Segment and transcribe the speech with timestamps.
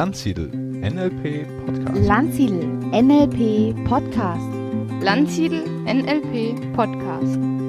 [0.00, 0.48] Landsiedel
[0.82, 2.06] NLP Podcast.
[2.08, 4.48] Landsiedel NLP Podcast.
[5.02, 7.59] Landsiedel NLP Podcast.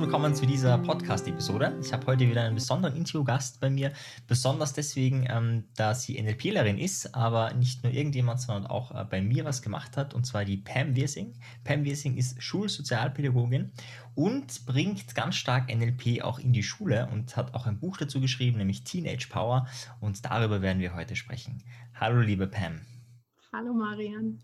[0.00, 1.78] Herzlich willkommen zu dieser Podcast-Episode.
[1.82, 3.92] Ich habe heute wieder einen besonderen Interviewgast bei mir,
[4.26, 9.20] besonders deswegen, ähm, da sie NLPlerin ist, aber nicht nur irgendjemand, sondern auch äh, bei
[9.20, 11.34] mir was gemacht hat, und zwar die Pam Wirsing.
[11.64, 13.72] Pam Wirsing ist Schulsozialpädagogin
[14.14, 18.22] und bringt ganz stark NLP auch in die Schule und hat auch ein Buch dazu
[18.22, 19.68] geschrieben, nämlich Teenage Power,
[20.00, 21.62] und darüber werden wir heute sprechen.
[21.94, 22.80] Hallo, liebe Pam.
[23.52, 24.38] Hallo, Marian.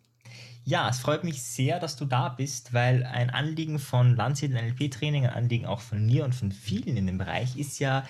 [0.68, 5.24] Ja, es freut mich sehr, dass du da bist, weil ein Anliegen von Landsiedel NLP-Training,
[5.24, 8.04] ein Anliegen auch von mir und von vielen in dem Bereich ist ja,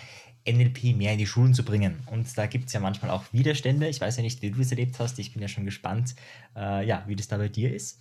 [0.49, 1.99] NLP mehr in die Schulen zu bringen.
[2.11, 3.89] Und da gibt es ja manchmal auch Widerstände.
[3.89, 5.19] Ich weiß ja nicht, wie du es erlebt hast.
[5.19, 6.15] Ich bin ja schon gespannt,
[6.55, 8.01] äh, ja, wie das da bei dir ist.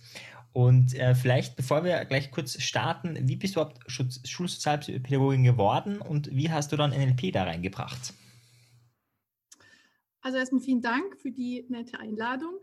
[0.54, 6.34] Und äh, vielleicht, bevor wir gleich kurz starten, wie bist du überhaupt Schulsozialpädagogin geworden und
[6.34, 8.14] wie hast du dann NLP da reingebracht?
[10.22, 12.54] Also erstmal vielen Dank für die nette Einladung.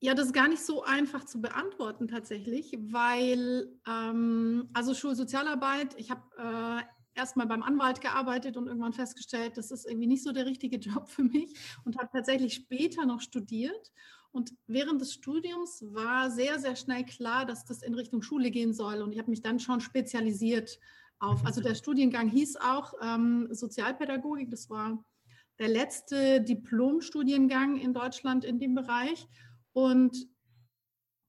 [0.00, 6.10] Ja, das ist gar nicht so einfach zu beantworten tatsächlich, weil ähm, also Schulsozialarbeit, ich
[6.12, 10.46] habe äh, erstmal beim Anwalt gearbeitet und irgendwann festgestellt, das ist irgendwie nicht so der
[10.46, 11.54] richtige Job für mich
[11.84, 13.92] und habe tatsächlich später noch studiert.
[14.30, 18.72] Und während des Studiums war sehr, sehr schnell klar, dass das in Richtung Schule gehen
[18.72, 19.02] soll.
[19.02, 20.78] Und ich habe mich dann schon spezialisiert
[21.18, 25.02] auf, also der Studiengang hieß auch ähm, Sozialpädagogik, das war
[25.58, 29.26] der letzte Diplomstudiengang in Deutschland in dem Bereich
[29.72, 30.28] und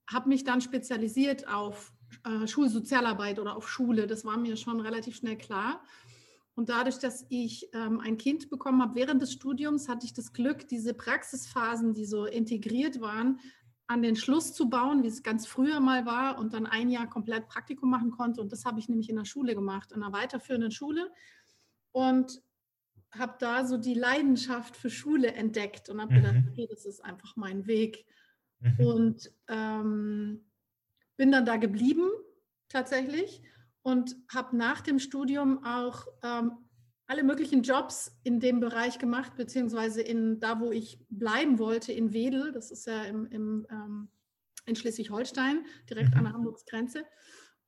[0.08, 1.92] habe mich dann spezialisiert auf
[2.24, 4.06] äh, Schulsozialarbeit oder auf Schule.
[4.06, 5.82] Das war mir schon relativ schnell klar.
[6.54, 10.32] Und dadurch, dass ich ähm, ein Kind bekommen habe während des Studiums, hatte ich das
[10.32, 13.40] Glück, diese Praxisphasen, die so integriert waren,
[13.86, 17.08] an den Schluss zu bauen, wie es ganz früher mal war und dann ein Jahr
[17.08, 18.40] komplett Praktikum machen konnte.
[18.40, 21.10] Und das habe ich nämlich in der Schule gemacht, in einer weiterführenden Schule.
[21.92, 22.42] Und
[23.12, 26.16] habe da so die Leidenschaft für Schule entdeckt und habe mhm.
[26.16, 28.06] gedacht, okay, das ist einfach mein Weg.
[28.60, 28.86] Mhm.
[28.86, 30.44] Und ähm,
[31.16, 32.08] bin dann da geblieben
[32.68, 33.42] tatsächlich
[33.82, 36.52] und habe nach dem Studium auch ähm,
[37.06, 42.12] alle möglichen Jobs in dem Bereich gemacht, beziehungsweise in da, wo ich bleiben wollte, in
[42.12, 44.08] Wedel, das ist ja im, im ähm,
[44.66, 46.18] in Schleswig-Holstein, direkt mhm.
[46.18, 47.04] an der Hamburgsgrenze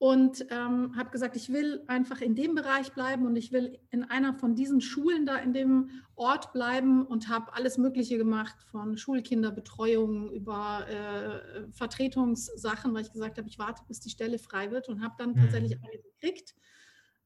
[0.02, 4.02] und ähm, habe gesagt, ich will einfach in dem Bereich bleiben und ich will in
[4.02, 8.96] einer von diesen Schulen da in dem Ort bleiben und habe alles Mögliche gemacht, von
[8.96, 14.88] Schulkinderbetreuung über äh, Vertretungssachen, weil ich gesagt habe, ich warte, bis die Stelle frei wird
[14.88, 15.36] und habe dann mhm.
[15.36, 16.56] tatsächlich eine gekriegt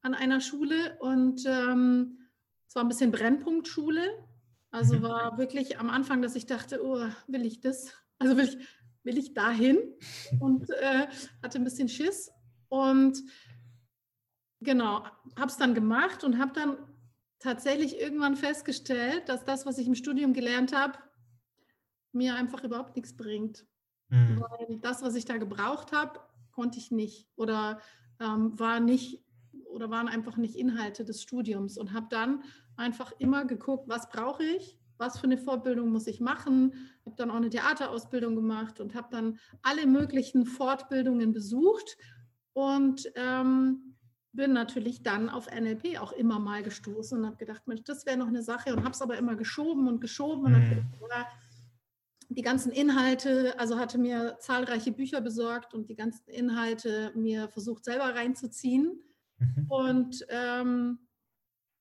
[0.02, 2.18] an einer Schule und ähm,
[2.68, 4.02] es war ein bisschen Brennpunktschule.
[4.70, 5.02] Also mhm.
[5.02, 7.94] war wirklich am Anfang, dass ich dachte, oh, will ich das?
[8.18, 8.58] Also will ich,
[9.02, 9.78] will ich dahin?
[10.40, 11.06] Und äh,
[11.42, 12.30] hatte ein bisschen Schiss
[12.68, 13.22] und
[14.60, 15.04] genau,
[15.38, 16.76] habe es dann gemacht und habe dann
[17.38, 20.98] tatsächlich irgendwann festgestellt, dass das, was ich im Studium gelernt habe,
[22.12, 23.66] mir einfach überhaupt nichts bringt.
[24.08, 24.40] Mhm.
[24.40, 26.20] Weil das, was ich da gebraucht habe,
[26.52, 27.80] konnte ich nicht oder
[28.20, 29.22] ähm, war nicht
[29.66, 32.42] oder waren einfach nicht Inhalte des Studiums und habe dann
[32.76, 36.72] einfach immer geguckt, was brauche ich, was für eine Fortbildung muss ich machen,
[37.04, 41.98] habe dann auch eine Theaterausbildung gemacht und habe dann alle möglichen Fortbildungen besucht
[42.56, 43.98] und ähm,
[44.32, 48.16] bin natürlich dann auf NLP auch immer mal gestoßen und habe gedacht, Mensch, das wäre
[48.16, 50.68] noch eine Sache und habe es aber immer geschoben und geschoben und mhm.
[50.70, 51.26] gedacht, ja,
[52.30, 57.84] die ganzen Inhalte, also hatte mir zahlreiche Bücher besorgt und die ganzen Inhalte mir versucht
[57.84, 59.02] selber reinzuziehen.
[59.38, 59.66] Mhm.
[59.68, 60.98] Und ähm,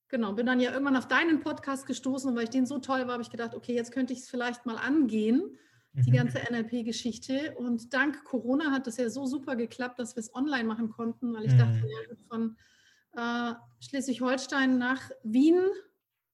[0.10, 3.08] genau, bin dann ja irgendwann auf deinen Podcast gestoßen und weil ich den so toll
[3.08, 5.58] war, habe ich gedacht, okay, jetzt könnte ich es vielleicht mal angehen
[5.96, 6.16] die mhm.
[6.16, 7.56] ganze NLP-Geschichte.
[7.58, 11.34] Und dank Corona hat das ja so super geklappt, dass wir es online machen konnten,
[11.34, 11.58] weil ich mhm.
[11.58, 12.58] dachte, von
[13.14, 15.60] äh, Schleswig-Holstein nach Wien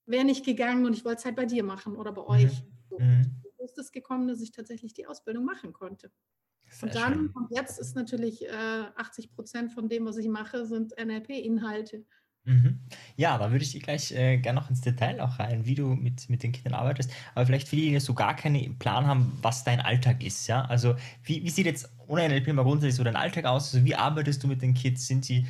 [0.05, 2.63] wäre nicht gegangen und ich wollte es halt bei dir machen oder bei euch.
[2.63, 2.67] Mhm.
[2.89, 2.99] So.
[2.99, 3.41] Mhm.
[3.59, 6.11] Ist es gekommen, dass ich tatsächlich die Ausbildung machen konnte.
[6.71, 7.29] Sehr und dann, schön.
[7.35, 8.51] und jetzt ist natürlich äh,
[8.95, 12.05] 80 Prozent von dem, was ich mache, sind NLP-Inhalte.
[12.43, 12.79] Mhm.
[13.17, 16.27] Ja, da würde ich gleich äh, gerne noch ins Detail auch rein, wie du mit,
[16.27, 17.11] mit den Kindern arbeitest.
[17.35, 20.47] Aber vielleicht die, die so gar keinen Plan haben, was dein Alltag ist.
[20.47, 20.65] Ja?
[20.65, 23.73] Also, wie, wie sieht jetzt ohne NLP mal grundsätzlich so dein Alltag aus?
[23.73, 25.07] Also, wie arbeitest du mit den Kids?
[25.07, 25.45] Sind sie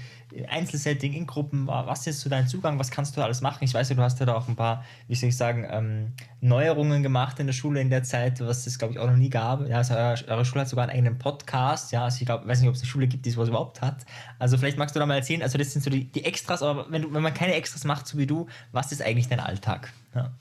[0.48, 1.68] Einzelsetting, in Gruppen?
[1.68, 2.80] Was ist so dein Zugang?
[2.80, 3.64] Was kannst du alles machen?
[3.64, 6.14] Ich weiß ja, du hast ja da auch ein paar, wie soll ich sagen, ähm,
[6.40, 9.30] Neuerungen gemacht in der Schule in der Zeit, was es, glaube ich, auch noch nie
[9.30, 9.68] gab.
[9.68, 11.92] Ja, also eure, eure Schule hat sogar einen eigenen Podcast.
[11.92, 14.06] Ja, also ich glaube, weiß nicht, ob es eine Schule gibt, die sowas überhaupt hat.
[14.40, 16.86] Also vielleicht magst du da mal erzählen, also das sind so die, die Extras, aber
[16.92, 19.92] wenn, du, wenn man keine Extras macht, so wie du, was ist eigentlich dein Alltag?
[20.16, 20.32] Ja.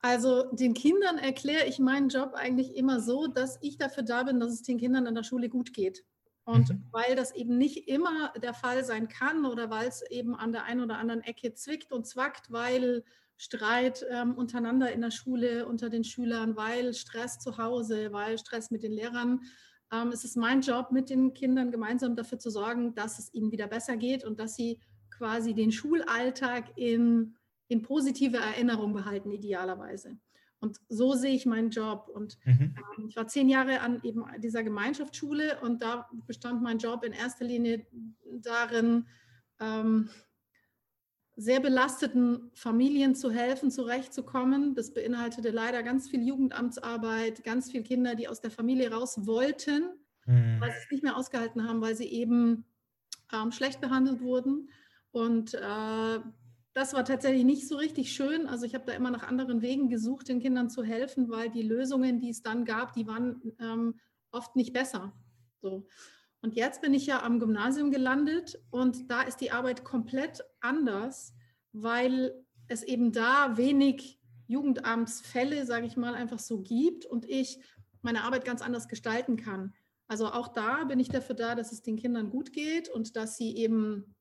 [0.00, 4.40] Also den Kindern erkläre ich meinen Job eigentlich immer so, dass ich dafür da bin,
[4.40, 6.04] dass es den Kindern an der Schule gut geht.
[6.44, 6.84] Und Mhm.
[6.92, 10.64] weil das eben nicht immer der Fall sein kann oder weil es eben an der
[10.64, 13.02] einen oder anderen Ecke zwickt und zwackt, weil
[13.36, 18.70] Streit ähm, untereinander in der Schule unter den Schülern, weil Stress zu Hause, weil Stress
[18.70, 19.40] mit den Lehrern,
[19.92, 23.50] ähm, es ist mein Job, mit den Kindern gemeinsam dafür zu sorgen, dass es ihnen
[23.50, 27.36] wieder besser geht und dass sie quasi den Schulalltag in,
[27.68, 30.18] in positive Erinnerung behalten, idealerweise.
[30.60, 32.08] Und so sehe ich meinen Job.
[32.12, 32.74] Und Mhm.
[32.98, 37.12] ähm, Ich war zehn Jahre an eben dieser Gemeinschaftsschule und da bestand mein Job in
[37.12, 37.86] erster Linie
[38.40, 39.06] darin,
[39.60, 40.08] ähm,
[41.38, 44.74] sehr belasteten Familien zu helfen, zurechtzukommen.
[44.74, 49.90] Das beinhaltete leider ganz viel Jugendamtsarbeit, ganz viele Kinder, die aus der Familie raus wollten,
[50.24, 50.60] Mhm.
[50.60, 52.64] weil sie es nicht mehr ausgehalten haben, weil sie eben
[53.32, 54.70] ähm, schlecht behandelt wurden.
[55.10, 56.20] Und äh,
[56.76, 58.46] das war tatsächlich nicht so richtig schön.
[58.46, 61.62] Also ich habe da immer nach anderen Wegen gesucht, den Kindern zu helfen, weil die
[61.62, 63.98] Lösungen, die es dann gab, die waren ähm,
[64.30, 65.14] oft nicht besser.
[65.62, 65.88] So.
[66.42, 71.32] Und jetzt bin ich ja am Gymnasium gelandet und da ist die Arbeit komplett anders,
[71.72, 77.58] weil es eben da wenig Jugendamtsfälle, sage ich mal, einfach so gibt und ich
[78.02, 79.72] meine Arbeit ganz anders gestalten kann.
[80.08, 83.38] Also auch da bin ich dafür da, dass es den Kindern gut geht und dass
[83.38, 84.14] sie eben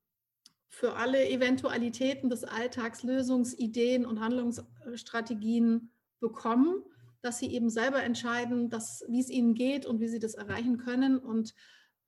[0.69, 6.83] für alle Eventualitäten des Alltags Lösungsideen und Handlungsstrategien bekommen,
[7.21, 10.77] dass sie eben selber entscheiden, dass, wie es ihnen geht und wie sie das erreichen
[10.77, 11.17] können.
[11.17, 11.53] Und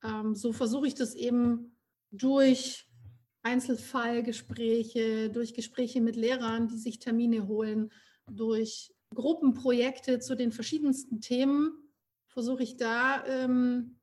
[0.03, 1.75] ähm, so versuche ich das eben
[2.11, 2.87] durch
[3.43, 7.91] Einzelfallgespräche, durch Gespräche mit Lehrern, die sich Termine holen,
[8.29, 11.71] durch Gruppenprojekte zu den verschiedensten Themen,
[12.27, 13.99] versuche ich da ähm,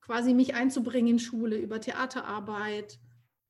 [0.00, 2.98] quasi mich einzubringen in Schule über Theaterarbeit,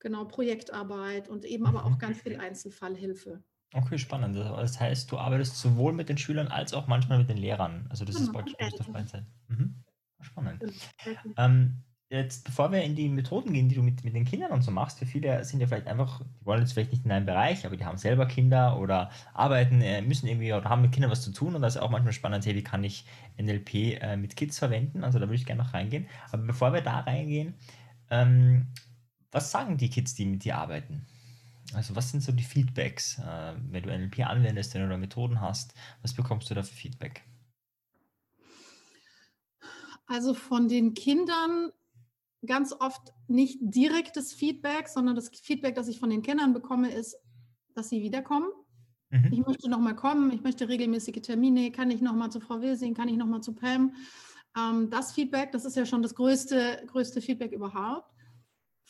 [0.03, 3.45] genau Projektarbeit und eben aber auch ganz viel Einzelfallhilfe.
[3.75, 4.37] Okay, spannend.
[4.37, 7.87] Das- Das heißt, du arbeitest sowohl mit den Schülern als auch manchmal mit den Lehrern.
[7.89, 8.87] Also das ist Genau, praktisch und aus der.
[8.87, 9.25] Freizeit.
[9.49, 9.83] Mhm.
[10.21, 10.63] Spannend.
[11.05, 11.35] Genau.
[11.39, 14.63] Ähm, jetzt, bevor wir in die Methoden gehen, die du mit, mit den Kindern und
[14.63, 17.27] so machst, für viele sind ja vielleicht einfach, die wollen jetzt vielleicht nicht in deinem
[17.27, 21.11] Bereich, aber die haben selber Kinder oder arbeiten, äh, müssen irgendwie oder haben mit Kindern
[21.11, 23.07] was zu tun und da ist auch manchmal spannend, hey, wie kann ich
[23.39, 25.05] NLP äh, mit Kids verwenden?
[25.05, 26.07] Also da würde ich gerne noch reingehen.
[26.31, 27.55] Aber bevor wir da reingehen,
[28.11, 28.69] ähm,
[29.33, 31.07] was sagen die Kids, die mit dir arbeiten?
[31.75, 35.41] Also was sind so die Feedbacks, äh, wenn du NLP anwendest, wenn du da Methoden
[35.41, 37.25] hast, was bekommst du da für Feedback?
[40.07, 41.71] Also von den Kindern
[42.45, 47.17] ganz oft nicht direktes Feedback, sondern das Feedback, das ich von den Kindern bekomme, ist,
[47.75, 48.49] dass sie wiederkommen.
[49.11, 49.33] Mhm.
[49.33, 53.09] Ich möchte nochmal kommen, ich möchte regelmäßige Termine, kann ich nochmal zu Frau Wilsing, kann
[53.09, 53.95] ich nochmal zu Pam.
[54.59, 58.11] Ähm, das Feedback, das ist ja schon das größte, größte Feedback überhaupt.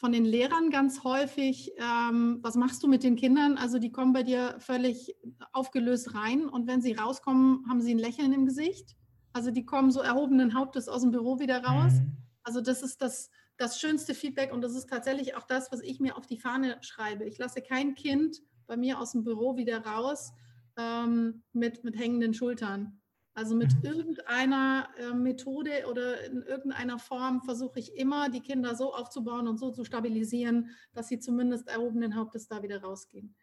[0.03, 3.57] Von den Lehrern ganz häufig, ähm, was machst du mit den Kindern?
[3.57, 5.15] Also die kommen bei dir völlig
[5.53, 8.97] aufgelöst rein und wenn sie rauskommen, haben sie ein Lächeln im Gesicht.
[9.33, 11.93] Also die kommen so erhobenen Hauptes aus dem Büro wieder raus.
[11.93, 12.17] Mhm.
[12.43, 16.01] Also das ist das, das schönste Feedback und das ist tatsächlich auch das, was ich
[16.01, 17.25] mir auf die Fahne schreibe.
[17.25, 20.33] Ich lasse kein Kind bei mir aus dem Büro wieder raus
[20.77, 23.01] ähm, mit, mit hängenden Schultern.
[23.35, 23.85] Also mit Mhm.
[23.85, 29.59] irgendeiner äh, Methode oder in irgendeiner Form versuche ich immer, die Kinder so aufzubauen und
[29.59, 33.35] so zu stabilisieren, dass sie zumindest erhobenen Hauptes da wieder rausgehen.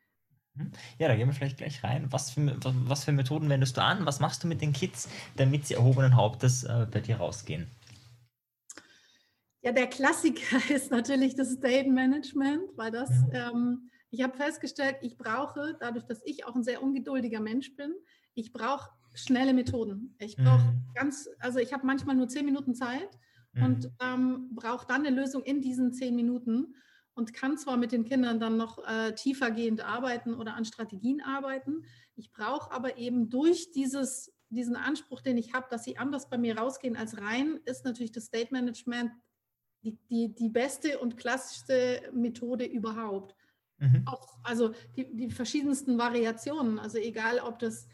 [0.99, 2.11] Ja, da gehen wir vielleicht gleich rein.
[2.11, 2.55] Was für,
[2.87, 4.05] was- für Methoden wendest du an?
[4.05, 7.67] Was machst du mit den Kids, damit sie erhobenen Hauptes äh, bei dir rausgehen?
[9.61, 13.29] Ja, der Klassiker ist natürlich das State Management, weil das, Mhm.
[13.33, 17.93] ähm, ich habe festgestellt, ich brauche, dadurch, dass ich auch ein sehr ungeduldiger Mensch bin,
[18.33, 20.15] ich brauche schnelle Methoden.
[20.19, 20.83] Ich brauche Mhm.
[20.93, 23.09] ganz, also ich habe manchmal nur zehn Minuten Zeit
[23.57, 23.93] und Mhm.
[24.01, 26.75] ähm, brauche dann eine Lösung in diesen zehn Minuten
[27.13, 31.83] und kann zwar mit den Kindern dann noch äh, tiefergehend arbeiten oder an Strategien arbeiten.
[32.15, 36.37] Ich brauche aber eben durch dieses, diesen Anspruch, den ich habe, dass sie anders bei
[36.37, 39.11] mir rausgehen als rein, ist natürlich das State Management
[39.83, 43.35] die, die, die beste und klassischste Methode überhaupt.
[43.79, 44.05] Mhm.
[44.05, 46.79] Auch, also die, die verschiedensten Variationen.
[46.79, 47.87] Also egal, ob das,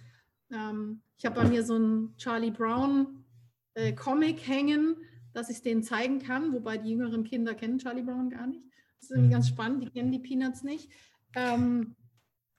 [0.51, 3.23] ähm, ich habe bei mir so einen Charlie Brown
[3.73, 4.97] äh, Comic hängen,
[5.33, 8.63] dass ich es denen zeigen kann, wobei die jüngeren Kinder kennen Charlie Brown gar nicht.
[8.99, 9.33] Das ist irgendwie Mhm.
[9.33, 10.89] ganz spannend, die kennen die Peanuts nicht.
[11.35, 11.95] Ähm,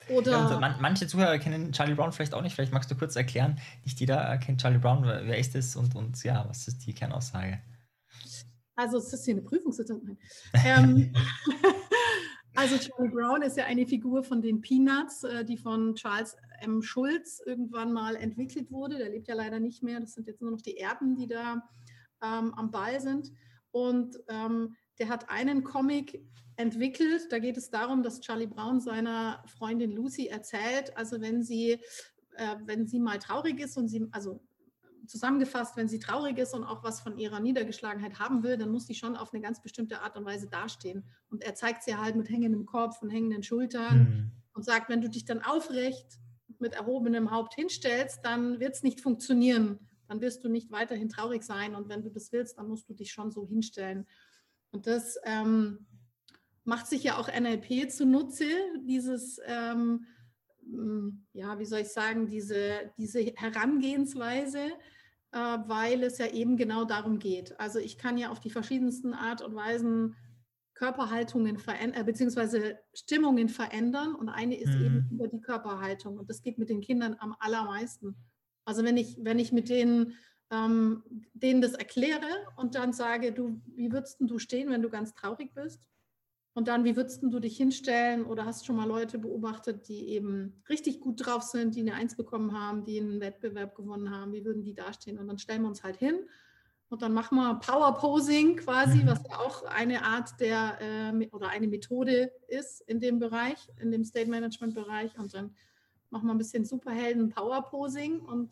[0.08, 2.54] Ja, oder und man, manche Zuhörer kennen Charlie Brown vielleicht auch nicht.
[2.54, 5.02] Vielleicht magst du kurz erklären, nicht jeder kennt Charlie Brown.
[5.04, 7.60] Wer ist es und, und ja, was ist die Kernaussage?
[8.74, 10.18] Also es ist hier eine Prüfungssituation.
[10.64, 11.12] Ähm,
[12.56, 16.82] also Charlie Brown ist ja eine Figur von den Peanuts, äh, die von Charles M.
[16.82, 18.98] Schulz irgendwann mal entwickelt wurde.
[18.98, 20.00] Der lebt ja leider nicht mehr.
[20.00, 21.68] Das sind jetzt nur noch die Erben, die da
[22.22, 23.32] ähm, am Ball sind.
[23.70, 26.22] Und ähm, der hat einen Comic
[26.56, 27.30] entwickelt.
[27.30, 31.72] Da geht es darum, dass Charlie Brown seiner Freundin Lucy erzählt, also wenn sie,
[32.36, 34.40] äh, wenn sie mal traurig ist und sie, also
[35.06, 38.86] zusammengefasst, wenn sie traurig ist und auch was von ihrer Niedergeschlagenheit haben will, dann muss
[38.86, 41.04] sie schon auf eine ganz bestimmte Art und Weise dastehen.
[41.30, 44.30] Und er zeigt sie halt mit hängendem Kopf und hängenden Schultern Mhm.
[44.54, 46.18] und sagt, wenn du dich dann aufrecht
[46.58, 49.78] mit erhobenem Haupt hinstellst, dann wird es nicht funktionieren.
[50.08, 51.74] Dann wirst du nicht weiterhin traurig sein.
[51.74, 54.06] Und wenn du das willst, dann musst du dich schon so hinstellen.
[54.70, 55.86] Und das ähm,
[56.64, 58.44] macht sich ja auch NLP zunutze,
[58.84, 60.06] dieses, ähm,
[61.32, 64.72] ja, wie soll ich sagen, diese, diese Herangehensweise,
[65.66, 67.58] weil es ja eben genau darum geht.
[67.60, 70.16] Also ich kann ja auf die verschiedensten Art und Weisen
[70.74, 74.14] Körperhaltungen verändern, äh, beziehungsweise Stimmungen verändern.
[74.14, 74.82] Und eine ist Mhm.
[74.82, 76.18] eben über die Körperhaltung.
[76.18, 78.16] Und das geht mit den Kindern am allermeisten.
[78.66, 80.14] Also wenn ich, wenn ich mit denen,
[80.50, 81.02] ähm,
[81.34, 82.26] denen das erkläre
[82.56, 85.88] und dann sage, du, wie würdest denn du stehen, wenn du ganz traurig bist?
[86.56, 88.24] Und dann, wie würdest du dich hinstellen?
[88.24, 92.16] Oder hast schon mal Leute beobachtet, die eben richtig gut drauf sind, die eine Eins
[92.16, 94.32] bekommen haben, die einen Wettbewerb gewonnen haben?
[94.32, 95.18] Wie würden die dastehen?
[95.18, 96.20] Und dann stellen wir uns halt hin
[96.88, 99.06] und dann machen wir Power Posing quasi, Mhm.
[99.06, 103.92] was ja auch eine Art der äh, oder eine Methode ist in dem Bereich, in
[103.92, 105.18] dem State Management Bereich.
[105.18, 105.54] Und dann
[106.08, 108.20] machen wir ein bisschen Superhelden Power Posing.
[108.20, 108.50] Und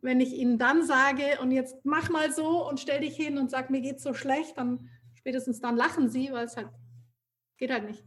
[0.00, 3.50] wenn ich ihnen dann sage, und jetzt mach mal so und stell dich hin und
[3.50, 6.68] sag, mir geht's so schlecht, dann spätestens dann lachen sie, weil es halt
[7.58, 8.04] geht halt nicht.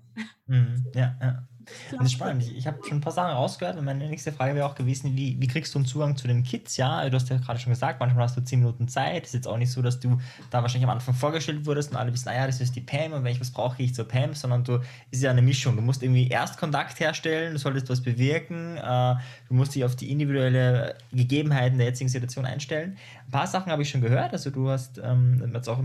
[0.47, 0.85] Mhm.
[0.95, 1.47] Ja, ja.
[1.91, 2.43] Das ist spannend.
[2.55, 5.35] Ich, habe schon ein paar Sachen rausgehört und meine nächste Frage wäre auch gewesen, wie,
[5.39, 6.77] wie kriegst du einen Zugang zu den Kids?
[6.77, 9.25] Ja, du hast ja gerade schon gesagt, manchmal hast du zehn Minuten Zeit.
[9.25, 12.13] Ist jetzt auch nicht so, dass du da wahrscheinlich am Anfang vorgestellt wurdest und alle
[12.13, 14.33] wissen, naja, das ist die Pam und wenn ich was brauche, gehe ich zur Pam,
[14.33, 14.79] sondern du
[15.11, 15.75] ist ja eine Mischung.
[15.75, 19.15] Du musst irgendwie Erstkontakt herstellen, du solltest was bewirken, äh,
[19.47, 22.97] du musst dich auf die individuelle Gegebenheiten der jetzigen Situation einstellen.
[23.25, 24.33] Ein paar Sachen habe ich schon gehört.
[24.33, 25.79] Also du hast ähm, jetzt auch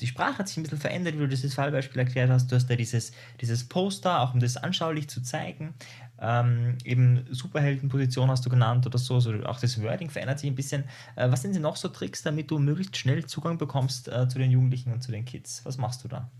[0.00, 2.50] die Sprache hat sich ein bisschen verändert, wie du dieses Fallbeispiel erklärt hast.
[2.50, 5.74] Du hast da dieses, dieses Poster, auch um das anschaulich zu zeigen.
[6.20, 9.14] Ähm, eben Superheldenposition hast du genannt oder so.
[9.14, 10.84] Also auch das Wording verändert sich ein bisschen.
[11.16, 14.38] Äh, was sind denn noch so Tricks, damit du möglichst schnell Zugang bekommst äh, zu
[14.38, 15.64] den Jugendlichen und zu den Kids?
[15.64, 16.30] Was machst du da?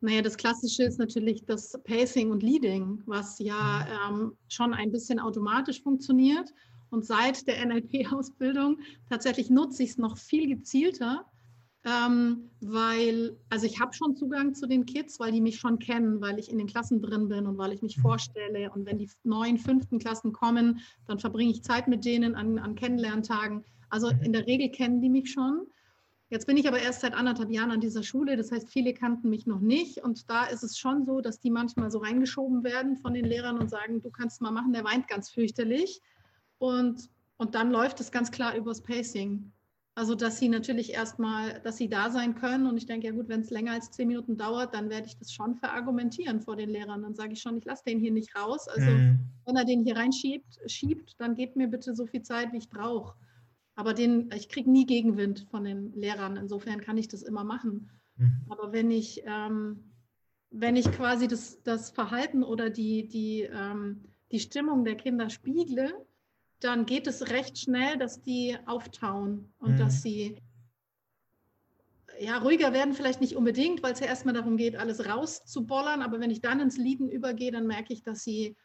[0.00, 5.18] Naja, das Klassische ist natürlich das Pacing und Leading, was ja ähm, schon ein bisschen
[5.18, 6.52] automatisch funktioniert.
[6.90, 11.26] Und seit der NLP-Ausbildung tatsächlich nutze ich es noch viel gezielter,
[11.88, 16.20] ähm, weil, also ich habe schon Zugang zu den Kids, weil die mich schon kennen,
[16.20, 18.02] weil ich in den Klassen drin bin und weil ich mich Mhm.
[18.02, 18.70] vorstelle.
[18.72, 22.74] Und wenn die neuen, fünften Klassen kommen, dann verbringe ich Zeit mit denen an, an
[22.74, 23.64] Kennenlerntagen.
[23.90, 24.22] Also Mhm.
[24.22, 25.66] in der Regel kennen die mich schon.
[26.30, 29.30] Jetzt bin ich aber erst seit anderthalb Jahren an dieser Schule, das heißt, viele kannten
[29.30, 30.04] mich noch nicht.
[30.04, 33.56] Und da ist es schon so, dass die manchmal so reingeschoben werden von den Lehrern
[33.58, 36.02] und sagen, du kannst mal machen, der weint ganz fürchterlich.
[36.58, 39.52] Und, und dann läuft es ganz klar übers Pacing.
[39.98, 42.68] Also, dass sie natürlich erstmal, dass sie da sein können.
[42.68, 45.18] Und ich denke, ja gut, wenn es länger als zehn Minuten dauert, dann werde ich
[45.18, 47.02] das schon verargumentieren vor den Lehrern.
[47.02, 48.68] Dann sage ich schon, ich lasse den hier nicht raus.
[48.68, 49.18] Also, Mhm.
[49.44, 52.70] wenn er den hier reinschiebt, schiebt, dann gebt mir bitte so viel Zeit, wie ich
[52.70, 53.16] brauche.
[53.74, 56.36] Aber den, ich kriege nie Gegenwind von den Lehrern.
[56.36, 57.90] Insofern kann ich das immer machen.
[58.18, 58.44] Mhm.
[58.50, 59.82] Aber wenn ich, ähm,
[60.50, 65.92] wenn ich quasi das, das Verhalten oder die, die, ähm, die Stimmung der Kinder spiegle,
[66.60, 69.76] dann geht es recht schnell, dass die auftauen und Mhm.
[69.78, 70.40] dass sie
[72.20, 76.02] ja, ruhiger werden vielleicht nicht unbedingt, weil es ja erstmal darum geht, alles rauszubollern.
[76.02, 78.56] Aber wenn ich dann ins Lieden übergehe, dann merke ich, dass sie,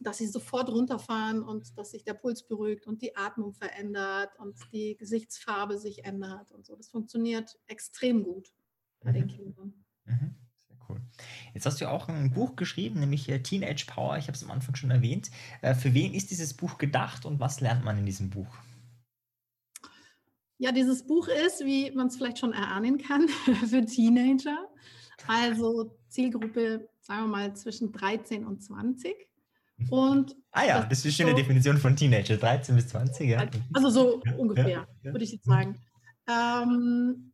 [0.00, 4.56] dass sie sofort runterfahren und dass sich der Puls beruhigt und die Atmung verändert und
[4.72, 6.74] die Gesichtsfarbe sich ändert und so.
[6.74, 8.54] Das funktioniert extrem gut
[9.00, 9.28] bei den Mhm.
[9.28, 9.84] Kindern.
[10.06, 10.34] Mhm.
[10.92, 11.00] Cool.
[11.54, 14.16] Jetzt hast du auch ein Buch geschrieben, nämlich äh, Teenage Power.
[14.18, 15.30] Ich habe es am Anfang schon erwähnt.
[15.60, 18.54] Äh, Für wen ist dieses Buch gedacht und was lernt man in diesem Buch?
[20.58, 23.28] Ja, dieses Buch ist, wie man es vielleicht schon erahnen kann,
[23.68, 24.68] für Teenager.
[25.26, 29.14] Also Zielgruppe, sagen wir mal, zwischen 13 und 20.
[29.90, 33.28] Und Ah ja, Das ist eine schöne so- Definition von Teenager, 13 bis 20.
[33.28, 33.44] Ja.
[33.72, 35.12] also so ungefähr, ja, ja.
[35.12, 35.80] würde ich jetzt sagen.
[36.28, 37.31] Ähm,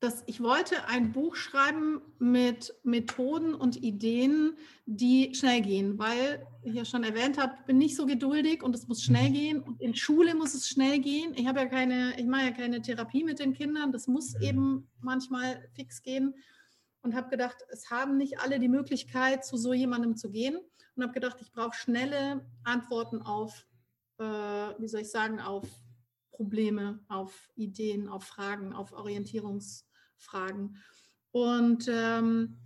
[0.00, 6.74] das, ich wollte ein Buch schreiben mit Methoden und Ideen, die schnell gehen, weil ich
[6.74, 9.34] ja schon erwähnt habe, bin nicht so geduldig und es muss schnell Mhm.
[9.34, 11.32] gehen und in Schule muss es schnell gehen.
[11.34, 14.42] Ich habe ja keine, ich mache ja keine Therapie mit den Kindern, das muss Mhm.
[14.42, 16.34] eben manchmal fix gehen
[17.02, 20.58] und habe gedacht, es haben nicht alle die Möglichkeit, zu so jemandem zu gehen
[20.94, 23.66] und habe gedacht, ich brauche schnelle Antworten auf,
[24.18, 25.66] äh, wie soll ich sagen, auf
[26.36, 30.76] Probleme, auf Ideen, auf Fragen, auf Orientierungsfragen.
[31.32, 32.58] Und ähm,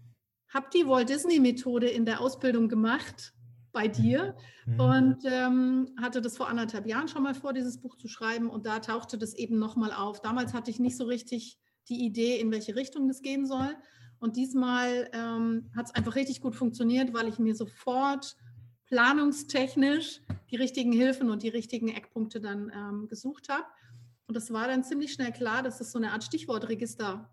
[0.49, 3.33] habe die Walt Disney-Methode in der Ausbildung gemacht
[3.73, 4.35] bei dir
[4.71, 4.81] Mhm.
[4.81, 8.51] und ähm, hatte das vor anderthalb Jahren schon mal vor, dieses Buch zu schreiben.
[8.51, 10.21] Und da tauchte das eben nochmal auf.
[10.21, 11.59] Damals hatte ich nicht so richtig
[11.89, 13.77] die Idee, in welche Richtung das gehen soll.
[14.19, 18.37] Und diesmal ähm, hat es einfach richtig gut funktioniert, weil ich mir sofort
[18.91, 20.21] planungstechnisch
[20.51, 23.65] die richtigen Hilfen und die richtigen Eckpunkte dann ähm, gesucht habe.
[24.27, 27.31] Und es war dann ziemlich schnell klar, dass es so eine Art Stichwortregister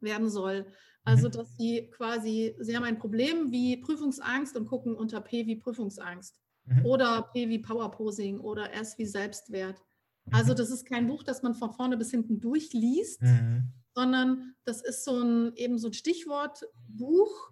[0.00, 0.66] werden soll.
[1.04, 1.32] Also, Mhm.
[1.32, 6.38] dass sie quasi, sie haben ein Problem wie Prüfungsangst und gucken unter P wie Prüfungsangst
[6.64, 6.86] Mhm.
[6.86, 9.82] oder P wie Powerposing oder S wie Selbstwert.
[10.30, 13.72] Also, das ist kein Buch, das man von vorne bis hinten durchliest, Mhm.
[13.94, 17.50] sondern das ist so ein eben so ein Stichwortbuch.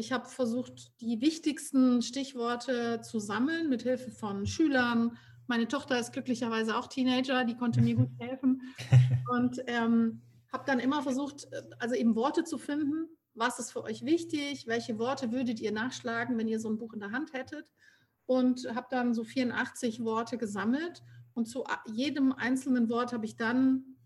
[0.00, 5.18] Ich habe versucht, die wichtigsten Stichworte zu sammeln mit Hilfe von Schülern.
[5.46, 8.62] Meine Tochter ist glücklicherweise auch Teenager, die konnte mir gut helfen.
[9.30, 13.10] Und ähm, habe dann immer versucht, äh, also eben Worte zu finden.
[13.34, 14.66] Was ist für euch wichtig?
[14.66, 17.66] Welche Worte würdet ihr nachschlagen, wenn ihr so ein Buch in der Hand hättet?
[18.24, 21.02] Und habe dann so 84 Worte gesammelt.
[21.34, 23.98] Und zu jedem einzelnen Wort habe ich dann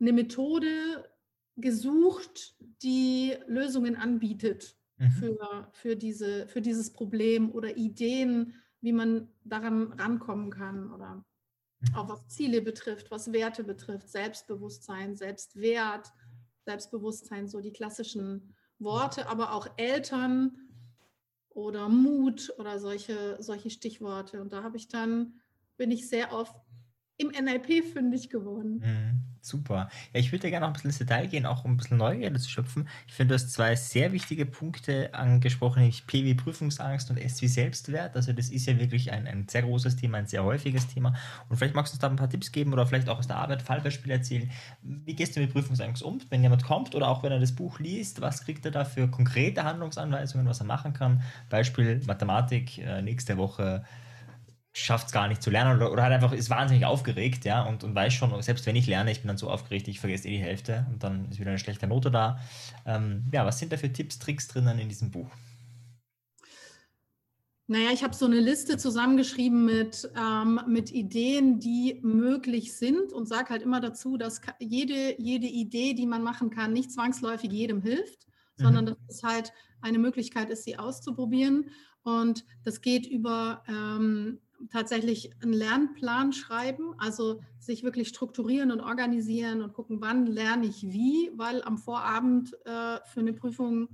[0.00, 1.08] eine Methode
[1.54, 5.10] gesucht, die Lösungen anbietet Mhm.
[5.10, 11.24] für, für, diese, für dieses Problem oder Ideen, wie man daran rankommen kann oder
[11.82, 11.96] Mhm.
[11.96, 16.12] auch was Ziele betrifft, was Werte betrifft, Selbstbewusstsein, Selbstwert,
[16.64, 20.56] Selbstbewusstsein, so die klassischen Worte, aber auch Eltern
[21.50, 24.40] oder Mut oder solche, solche Stichworte.
[24.40, 25.40] Und da habe ich dann,
[25.76, 26.54] bin ich sehr oft
[27.22, 28.82] im NLP fündig geworden.
[28.84, 29.88] Mhm, Super.
[30.14, 32.38] Ja, ich würde gerne noch ein bisschen ins Detail gehen, auch um ein bisschen Neugierde
[32.38, 32.88] zu schöpfen.
[33.08, 37.42] Ich finde, du hast zwei sehr wichtige Punkte angesprochen, nämlich P wie Prüfungsangst und S
[37.42, 38.14] wie Selbstwert.
[38.14, 41.16] Also das ist ja wirklich ein, ein sehr großes Thema, ein sehr häufiges Thema.
[41.48, 43.36] Und vielleicht magst du uns da ein paar Tipps geben oder vielleicht auch aus der
[43.36, 44.48] Arbeit Fallbeispiele erzählen.
[44.82, 47.80] Wie gehst du mit Prüfungsangst um, wenn jemand kommt oder auch wenn er das Buch
[47.80, 48.20] liest?
[48.20, 51.20] Was kriegt er da für konkrete Handlungsanweisungen, was er machen kann?
[51.50, 53.84] Beispiel Mathematik, äh, nächste Woche
[54.72, 57.84] schafft es gar nicht zu lernen oder, oder halt einfach ist wahnsinnig aufgeregt, ja, und,
[57.84, 60.32] und weiß schon, selbst wenn ich lerne, ich bin dann so aufgeregt, ich vergesse eh
[60.38, 62.40] die Hälfte und dann ist wieder eine schlechte Note da.
[62.86, 65.28] Ähm, ja, was sind da für Tipps, Tricks drinnen in diesem Buch?
[67.68, 73.26] Naja, ich habe so eine Liste zusammengeschrieben mit, ähm, mit Ideen, die möglich sind und
[73.26, 77.80] sage halt immer dazu, dass jede, jede Idee, die man machen kann, nicht zwangsläufig jedem
[77.80, 78.26] hilft,
[78.58, 78.62] Mhm.
[78.62, 81.70] sondern dass es halt eine Möglichkeit ist, sie auszuprobieren.
[82.02, 89.62] Und das geht über ähm, tatsächlich einen Lernplan schreiben, also sich wirklich strukturieren und organisieren
[89.62, 93.88] und gucken, wann lerne ich wie, weil am Vorabend äh, für eine Prüfung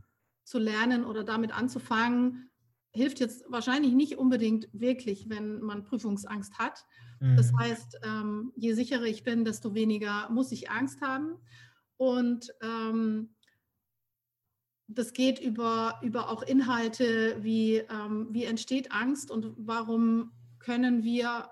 [0.44, 2.50] zu lernen oder damit anzufangen,
[2.92, 6.84] hilft jetzt wahrscheinlich nicht unbedingt wirklich, wenn man Prüfungsangst hat.
[7.34, 7.58] Das Mhm.
[7.60, 11.36] heißt, ähm, je sicherer ich bin, desto weniger muss ich Angst haben.
[11.96, 13.34] Und ähm,
[14.86, 21.50] das geht über, über auch Inhalte wie, ähm, wie entsteht Angst und warum können wir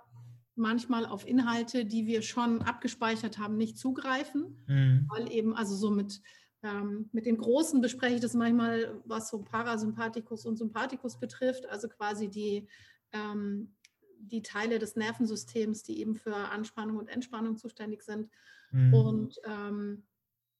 [0.55, 5.07] manchmal auf Inhalte, die wir schon abgespeichert haben, nicht zugreifen Mhm.
[5.09, 6.23] weil eben, also so mit,
[6.63, 11.89] ähm, mit den Großen bespreche ich das manchmal, was so Parasympathikus und Sympathikus betrifft, also
[11.89, 12.67] quasi die,
[13.13, 13.75] ähm,
[14.19, 18.31] die Teile des Nervensystems, die eben für Anspannung und Entspannung zuständig sind.
[18.73, 18.95] Mhm.
[18.95, 20.07] Und ähm,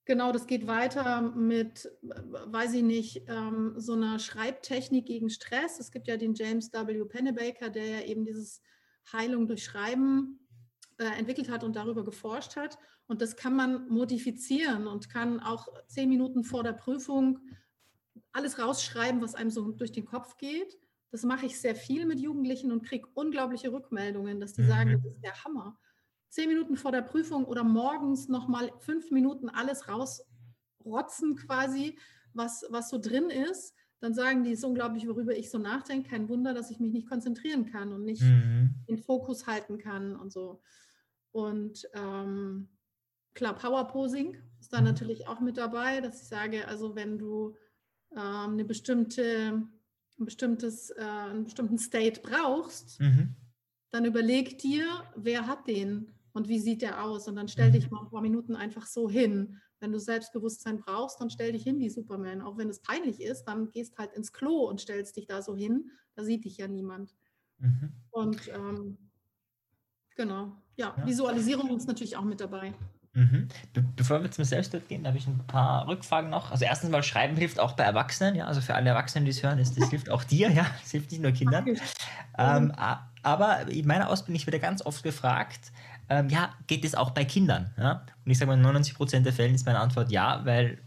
[0.07, 5.79] genau, das geht weiter mit, äh, weiß ich nicht, ähm, so einer Schreibtechnik gegen Stress.
[5.79, 7.05] Es gibt ja den James W.
[7.05, 8.63] Pennebaker, der ja eben dieses
[9.13, 10.41] Heilung durch Schreiben
[10.99, 12.79] äh, entwickelt hat und darüber geforscht hat.
[13.07, 17.39] Und das kann man modifizieren und kann auch zehn Minuten vor der Prüfung
[18.33, 20.79] alles rausschreiben, was einem so durch den Kopf geht.
[21.11, 24.69] Das mache ich sehr viel mit Jugendlichen und kriege unglaubliche Rückmeldungen, dass die Mhm.
[24.69, 25.79] sagen, das ist der Hammer.
[26.37, 31.99] Zehn Minuten vor der Prüfung oder morgens nochmal fünf Minuten alles rausrotzen quasi,
[32.35, 33.75] was, was so drin ist.
[34.01, 36.11] Dann sagen die, es ist unglaublich, worüber ich so nachdenke.
[36.11, 38.75] Kein Wunder, dass ich mich nicht konzentrieren kann und nicht Mhm.
[38.87, 40.61] den Fokus halten kann und so.
[41.33, 42.69] Und ähm,
[43.33, 44.89] klar, Powerposing ist da Mhm.
[44.89, 47.57] natürlich auch mit dabei, dass ich sage, also wenn du
[48.13, 49.67] ähm, eine bestimmte,
[50.19, 53.37] ein bestimmtes, äh, einen bestimmten State brauchst, Mhm.
[53.91, 54.85] dann überleg dir,
[55.17, 57.27] wer hat den und wie sieht der aus?
[57.29, 57.73] Und dann stell Mhm.
[57.73, 59.61] dich mal ein paar Minuten einfach so hin.
[59.81, 62.41] Wenn du Selbstbewusstsein brauchst, dann stell dich hin wie Superman.
[62.43, 65.57] Auch wenn es peinlich ist, dann gehst halt ins Klo und stellst dich da so
[65.57, 65.91] hin.
[66.15, 67.15] Da sieht dich ja niemand.
[67.59, 67.93] Mhm.
[68.11, 68.99] Und ähm,
[70.17, 71.07] genau, ja, Ja.
[71.07, 72.75] Visualisierung ist natürlich auch mit dabei.
[73.15, 73.49] Mhm.
[73.73, 76.51] Be bevor wir zum Selbstwert gehen, habe ich ein paar Rückfragen noch.
[76.51, 79.43] Also erstens mal, Schreiben hilft auch bei Erwachsenen, ja, also für alle Erwachsenen, die es
[79.43, 81.65] hören, das, das hilft auch dir, ja, das hilft nicht nur Kindern.
[82.39, 82.73] Ähm,
[83.23, 85.73] aber in meiner Ausbildung, ich werde ganz oft gefragt,
[86.09, 87.73] ähm, ja, geht das auch bei Kindern?
[87.77, 88.07] Ja?
[88.25, 90.79] Und ich sage mal, in 99% der Fällen ist meine Antwort ja, weil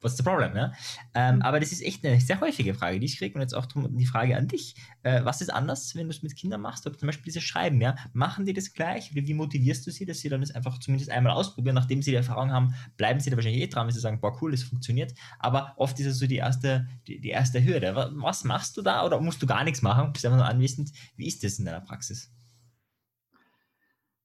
[0.00, 0.56] what's the problem?
[0.56, 0.72] Ja?
[1.14, 3.34] Ähm, aber das ist echt eine sehr häufige Frage, die ich kriege.
[3.34, 4.74] Und jetzt auch die Frage an dich.
[5.02, 6.86] Äh, was ist anders, wenn du es mit Kindern machst?
[6.86, 7.96] Ob zum Beispiel dieses Schreiben, ja?
[8.12, 9.12] Machen die das gleich?
[9.12, 11.74] Oder wie motivierst du sie, dass sie dann das einfach zumindest einmal ausprobieren?
[11.74, 14.36] Nachdem sie die Erfahrung haben, bleiben sie da wahrscheinlich eh dran, wenn sie sagen, boah,
[14.40, 15.14] cool, das funktioniert.
[15.38, 17.94] Aber oft ist es so die erste, die, die erste Hürde.
[18.14, 19.04] Was machst du da?
[19.04, 20.12] Oder musst du gar nichts machen?
[20.12, 20.90] Bist einfach nur anwesend.
[21.16, 22.30] Wie ist das in deiner Praxis?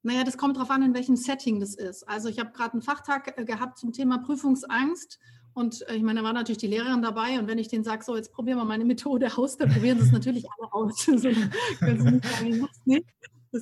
[0.05, 2.07] Naja, das kommt darauf an, in welchem Setting das ist.
[2.07, 5.19] Also ich habe gerade einen Fachtag äh, gehabt zum Thema Prüfungsangst
[5.55, 8.03] und äh, ich meine, da war natürlich die Lehrerin dabei und wenn ich denen sage,
[8.05, 11.05] so jetzt probieren wir meine Methode aus, dann probieren sie es natürlich alle aus.
[11.05, 11.31] so, das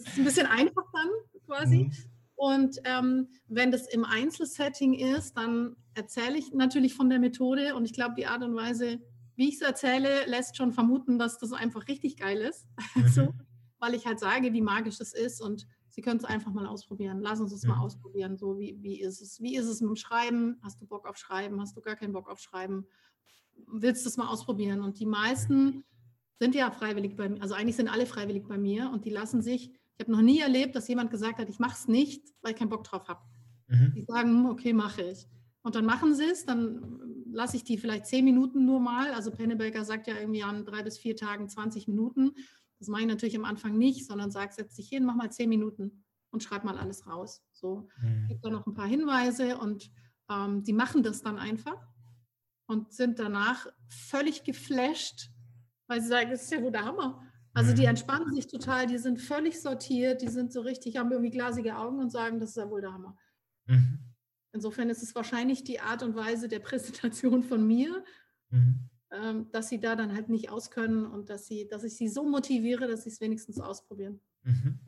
[0.01, 1.09] ist ein bisschen einfach dann
[1.45, 1.85] quasi.
[1.85, 1.91] Mhm.
[2.35, 7.85] Und ähm, wenn das im Einzelsetting ist, dann erzähle ich natürlich von der Methode und
[7.85, 8.99] ich glaube, die Art und Weise,
[9.37, 12.67] wie ich es erzähle, lässt schon vermuten, dass das einfach richtig geil ist.
[12.95, 13.07] Mhm.
[13.07, 13.33] so,
[13.79, 17.19] weil ich halt sage, wie magisch das ist und Sie können es einfach mal ausprobieren.
[17.21, 17.69] Lass uns es mhm.
[17.69, 18.35] mal ausprobieren.
[18.35, 19.39] So, wie, wie ist es?
[19.39, 20.57] Wie ist es mit dem Schreiben?
[20.63, 21.61] Hast du Bock auf Schreiben?
[21.61, 22.87] Hast du gar keinen Bock auf Schreiben?
[23.67, 24.81] Willst du es mal ausprobieren?
[24.81, 25.83] Und die meisten
[26.39, 27.39] sind ja freiwillig bei mir.
[27.43, 29.69] Also eigentlich sind alle freiwillig bei mir und die lassen sich.
[29.69, 32.57] Ich habe noch nie erlebt, dass jemand gesagt hat, ich mache es nicht, weil ich
[32.57, 33.21] keinen Bock drauf habe.
[33.67, 33.93] Mhm.
[33.95, 35.27] Die sagen, hm, okay, mache ich.
[35.61, 39.13] Und dann machen sie es, dann lasse ich die vielleicht zehn Minuten nur mal.
[39.13, 42.31] Also Pennebaker sagt ja irgendwie an drei bis vier Tagen 20 Minuten.
[42.83, 45.47] Das mache ich natürlich am Anfang nicht, sondern sage, setz dich hin, mach mal zehn
[45.47, 47.41] Minuten und schreib mal alles raus.
[47.53, 48.27] So, mhm.
[48.27, 49.89] gibt da noch ein paar Hinweise und
[50.29, 51.81] ähm, die machen das dann einfach
[52.65, 55.29] und sind danach völlig geflasht,
[55.87, 57.25] weil sie sagen, das ist ja wohl der Hammer.
[57.53, 57.89] Also die mhm.
[57.89, 61.99] entspannen sich total, die sind völlig sortiert, die sind so richtig, haben irgendwie glasige Augen
[61.99, 63.15] und sagen, das ist ja wohl der Hammer.
[63.67, 63.99] Mhm.
[64.51, 68.03] Insofern ist es wahrscheinlich die Art und Weise der Präsentation von mir,
[68.49, 68.89] mhm.
[69.13, 72.27] Ähm, dass sie da dann halt nicht auskönnen und dass, sie, dass ich sie so
[72.27, 74.19] motiviere, dass sie es wenigstens ausprobieren.
[74.43, 74.79] Mhm.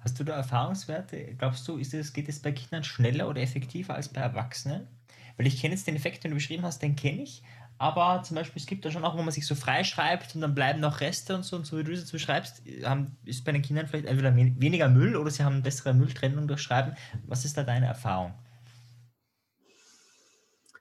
[0.00, 1.36] Hast du da Erfahrungswerte?
[1.36, 4.88] Glaubst du, ist es, geht es bei Kindern schneller oder effektiver als bei Erwachsenen?
[5.36, 7.42] Weil ich kenne jetzt den Effekt, den du beschrieben hast, den kenne ich.
[7.78, 10.54] Aber zum Beispiel, es gibt da schon auch, wo man sich so freischreibt und dann
[10.54, 11.54] bleiben noch Reste und so.
[11.54, 14.88] Und so wie du es jetzt beschreibst, haben, ist bei den Kindern vielleicht entweder weniger
[14.88, 16.96] Müll oder sie haben bessere Mülltrennung durch Schreiben.
[17.26, 18.34] Was ist da deine Erfahrung?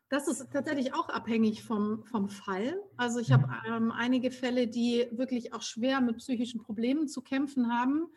[0.10, 2.82] Das ist tatsächlich auch abhängig vom, vom Fall.
[2.96, 3.54] Also ich habe mhm.
[3.66, 8.08] ähm, einige Fälle, die wirklich auch schwer mit psychischen Problemen zu kämpfen haben.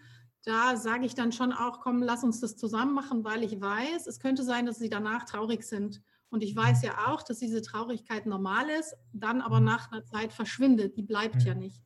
[0.44, 4.06] Da sage ich dann schon auch, komm, lass uns das zusammen machen, weil ich weiß,
[4.06, 6.00] es könnte sein, dass sie danach traurig sind.
[6.30, 9.66] Und ich weiß ja auch, dass diese Traurigkeit normal ist, dann aber mhm.
[9.66, 10.96] nach einer Zeit verschwindet.
[10.96, 11.82] Die bleibt ja nicht.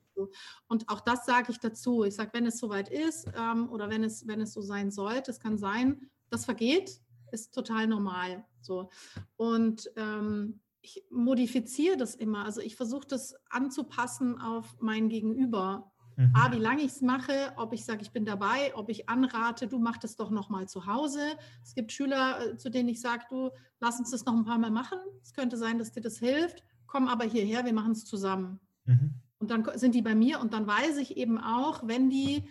[0.68, 2.04] Und auch das sage ich dazu.
[2.04, 5.30] Ich sage, wenn es soweit ist ähm, oder wenn es, wenn es so sein sollte,
[5.30, 7.00] es kann sein, das vergeht,
[7.34, 8.44] ist total normal.
[8.60, 8.88] So.
[9.36, 12.44] Und ähm, ich modifiziere das immer.
[12.44, 15.92] Also ich versuche das anzupassen auf mein Gegenüber.
[16.16, 16.32] Mhm.
[16.34, 19.66] A, wie lange ich es mache, ob ich sage, ich bin dabei, ob ich anrate,
[19.66, 21.20] du mach das doch nochmal zu Hause.
[21.62, 24.58] Es gibt Schüler, äh, zu denen ich sage, du, lass uns das noch ein paar
[24.58, 24.98] Mal machen.
[25.22, 26.62] Es könnte sein, dass dir das hilft.
[26.86, 28.60] Komm aber hierher, wir machen es zusammen.
[28.84, 29.14] Mhm.
[29.38, 32.48] Und dann sind die bei mir und dann weiß ich eben auch, wenn die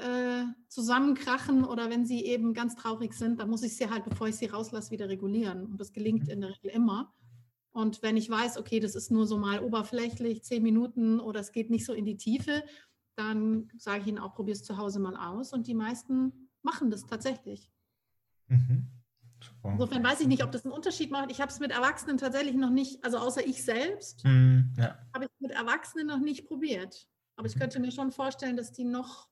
[0.00, 4.28] äh, zusammenkrachen oder wenn sie eben ganz traurig sind, dann muss ich sie halt, bevor
[4.28, 5.66] ich sie rauslasse, wieder regulieren.
[5.66, 6.30] Und das gelingt mhm.
[6.30, 7.12] in der Regel immer.
[7.72, 11.52] Und wenn ich weiß, okay, das ist nur so mal oberflächlich, zehn Minuten oder es
[11.52, 12.64] geht nicht so in die Tiefe,
[13.14, 15.52] dann sage ich ihnen auch, probier es zu Hause mal aus.
[15.52, 17.70] Und die meisten machen das tatsächlich.
[18.48, 18.88] Mhm.
[19.62, 21.30] Insofern weiß ich nicht, ob das einen Unterschied macht.
[21.30, 24.98] Ich habe es mit Erwachsenen tatsächlich noch nicht, also außer ich selbst, mhm, ja.
[25.14, 27.08] habe ich es mit Erwachsenen noch nicht probiert.
[27.36, 27.60] Aber ich mhm.
[27.60, 29.28] könnte mir schon vorstellen, dass die noch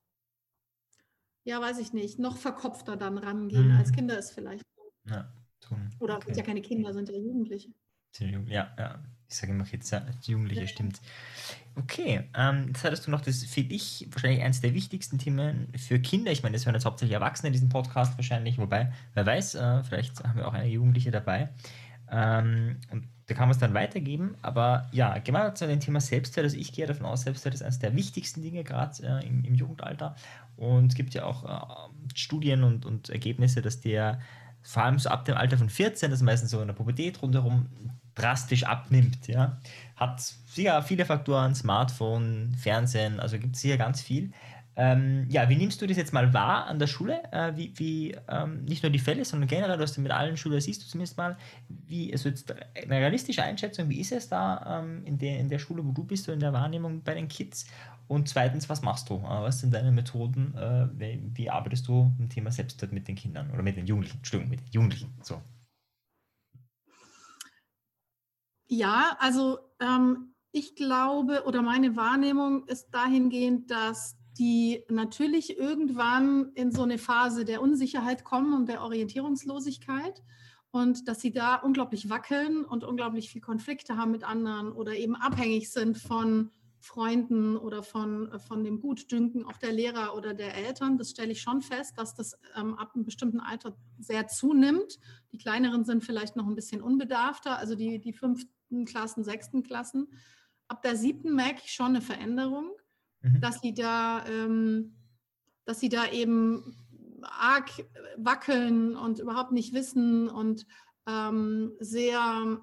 [1.49, 3.79] ja, weiß ich nicht, noch verkopfter dann rangehen, mhm.
[3.79, 4.63] als Kinder es vielleicht.
[5.09, 5.91] Ja, tun.
[5.99, 6.27] Oder okay.
[6.27, 7.71] sind ja keine Kinder, sind ja Jugendliche.
[8.21, 8.99] Ja, ja.
[9.31, 10.67] Ich sage immer jetzt ja, Jugendliche, ja.
[10.67, 11.01] stimmt.
[11.75, 15.99] Okay, ähm, jetzt hattest du noch das, für dich wahrscheinlich eines der wichtigsten Themen für
[16.01, 16.33] Kinder.
[16.33, 19.85] Ich meine, das hören jetzt hauptsächlich Erwachsene in diesem Podcast wahrscheinlich, wobei, wer weiß, äh,
[19.85, 21.51] vielleicht haben wir auch eine Jugendliche dabei.
[22.11, 24.37] Ähm, und da kann man es dann weitergeben.
[24.41, 26.45] Aber ja, gehen wir zu dem Thema Selbstwert.
[26.45, 29.55] Also ich gehe davon aus, Selbstwert ist eines der wichtigsten Dinge gerade äh, im, im,
[29.55, 30.17] Jugendalter.
[30.59, 34.21] Und es gibt ja auch äh, Studien und, und Ergebnisse, dass der
[34.63, 37.23] vor allem so ab dem Alter von 14, das ist meistens so in der Pubertät
[37.23, 37.67] rundherum,
[38.15, 39.29] drastisch abnimmt.
[39.29, 39.61] Ja.
[39.97, 44.33] Hat sicher viele Faktoren, Smartphone, Fernsehen, also gibt es sicher ganz viel.
[44.75, 47.21] Ähm, ja, wie nimmst du das jetzt mal wahr an der Schule?
[47.33, 50.61] Äh, wie, wie ähm, nicht nur die Fälle, sondern generell, du hast mit allen Schülern
[50.61, 51.37] siehst du zumindest mal,
[51.69, 55.59] wie, also jetzt eine realistische Einschätzung, wie ist es da ähm, in, der, in der
[55.59, 57.67] Schule, wo du bist, so in der Wahrnehmung bei den Kids?
[58.09, 59.17] Und zweitens, was machst du?
[59.17, 60.55] Äh, was sind deine Methoden?
[60.57, 60.89] Äh,
[61.37, 64.19] wie, arbeitest du im Thema Selbstwert mit den Kindern oder mit den Jugendlichen?
[64.19, 65.15] Entschuldigung, mit den Jugendlichen.
[65.23, 65.43] So.
[68.67, 76.73] Ja, also ähm, ich glaube oder meine Wahrnehmung ist dahingehend, dass die natürlich irgendwann in
[76.73, 80.23] so eine Phase der Unsicherheit kommen und der Orientierungslosigkeit.
[80.71, 85.17] und dass sie da unglaublich wackeln und unglaublich viel Konflikte haben mit anderen oder eben
[85.17, 90.55] abhängig sind von Freunden oder von, äh, von dem Gutdünken auch der Lehrer oder der
[90.55, 90.99] Eltern.
[90.99, 94.99] Das stelle ich schon fest, dass das ähm, ab einem bestimmten Alter sehr zunimmt.
[95.33, 100.09] Die kleineren sind vielleicht noch ein bisschen unbedarfter, also die, die fünften Klassen, sechsten Klassen.
[100.69, 102.71] Ab der siebten merke ich schon eine Veränderung,
[103.23, 103.41] mhm.
[103.41, 104.95] dass sie da, ähm,
[105.65, 106.77] dass sie da eben
[107.23, 107.71] arg
[108.17, 110.67] wackeln und überhaupt nicht wissen und
[111.07, 112.61] ähm, sehr,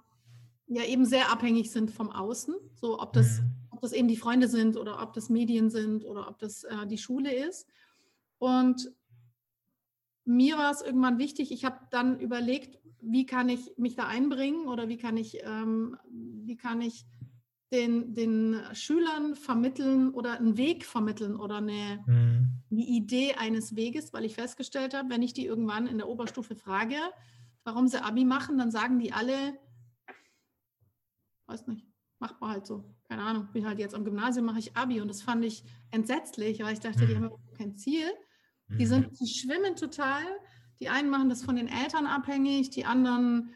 [0.67, 2.55] ja eben sehr abhängig sind vom Außen.
[2.75, 3.54] So ob das, mhm.
[3.75, 6.87] Ob das eben die Freunde sind oder ob das Medien sind oder ob das äh,
[6.87, 7.67] die Schule ist.
[8.37, 8.91] Und
[10.23, 14.67] mir war es irgendwann wichtig, ich habe dann überlegt, wie kann ich mich da einbringen
[14.67, 17.05] oder wie kann ich, ähm, wie kann ich
[17.71, 22.61] den, den Schülern vermitteln oder einen Weg vermitteln oder eine, mhm.
[22.71, 26.55] eine Idee eines Weges, weil ich festgestellt habe, wenn ich die irgendwann in der Oberstufe
[26.55, 26.97] frage,
[27.63, 29.59] warum sie Abi machen, dann sagen die alle,
[31.47, 31.85] weiß nicht,
[32.19, 32.94] macht man halt so.
[33.07, 36.61] Keine Ahnung, bin halt jetzt am Gymnasium, mache ich Abi und das fand ich entsetzlich,
[36.61, 37.07] weil ich dachte, mhm.
[37.07, 38.05] die haben kein Ziel.
[38.67, 38.89] Die mhm.
[38.89, 40.23] sind, die schwimmen total.
[40.79, 43.53] Die einen machen das von den Eltern abhängig, die anderen,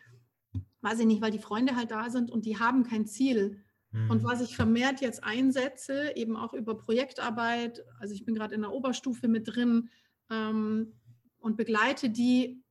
[0.81, 3.63] weiß ich nicht, weil die Freunde halt da sind und die haben kein Ziel.
[3.91, 4.23] Und mhm.
[4.23, 8.71] was ich vermehrt jetzt einsetze, eben auch über Projektarbeit, also ich bin gerade in der
[8.71, 9.89] Oberstufe mit drin
[10.29, 10.93] ähm,
[11.39, 12.63] und begleite die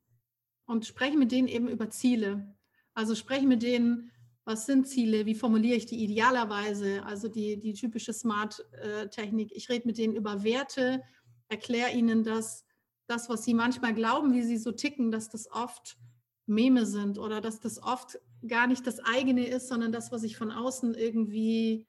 [0.64, 2.54] und spreche mit denen eben über Ziele.
[2.94, 4.12] Also spreche mit denen,
[4.48, 9.52] was sind Ziele, wie formuliere ich die idealerweise, also die, die typische Smart-Technik.
[9.52, 11.02] Ich rede mit denen über Werte,
[11.50, 12.64] erkläre ihnen, dass
[13.06, 15.98] das, was sie manchmal glauben, wie sie so ticken, dass das oft
[16.46, 20.38] Meme sind oder dass das oft gar nicht das eigene ist, sondern das, was ich
[20.38, 21.86] von außen irgendwie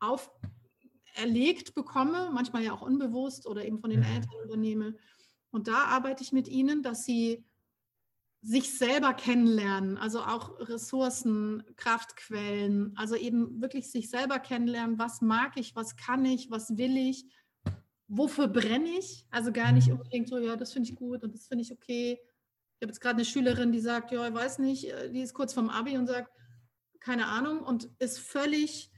[0.00, 4.06] auferlegt bekomme, manchmal ja auch unbewusst oder eben von den mhm.
[4.06, 4.96] Eltern übernehme.
[5.50, 7.42] Und da arbeite ich mit ihnen, dass sie
[8.44, 15.56] sich selber kennenlernen, also auch Ressourcen, Kraftquellen, also eben wirklich sich selber kennenlernen, was mag
[15.56, 17.24] ich, was kann ich, was will ich,
[18.06, 19.94] wofür brenne ich, also gar nicht mhm.
[19.94, 23.00] unbedingt so, ja, das finde ich gut und das finde ich okay, ich habe jetzt
[23.00, 25.96] gerade eine Schülerin, die sagt, ja, ich weiß nicht, äh, die ist kurz vorm Abi
[25.96, 26.30] und sagt,
[27.00, 28.90] keine Ahnung und ist völlig,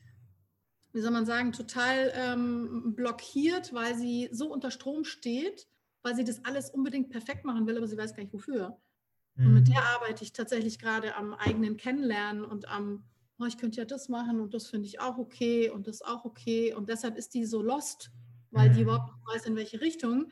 [0.93, 5.69] wie soll man sagen, total ähm, blockiert, weil sie so unter Strom steht,
[6.03, 8.81] weil sie das alles unbedingt perfekt machen will, aber sie weiß gar nicht wofür.
[9.37, 9.47] Mhm.
[9.47, 9.73] Und mit mhm.
[9.73, 13.05] der arbeite ich tatsächlich gerade am eigenen Kennenlernen und am,
[13.39, 16.25] oh, ich könnte ja das machen und das finde ich auch okay und das auch
[16.25, 16.75] okay.
[16.75, 18.11] Und deshalb ist die so lost,
[18.51, 18.75] weil mhm.
[18.75, 20.31] die überhaupt nicht weiß, in welche Richtung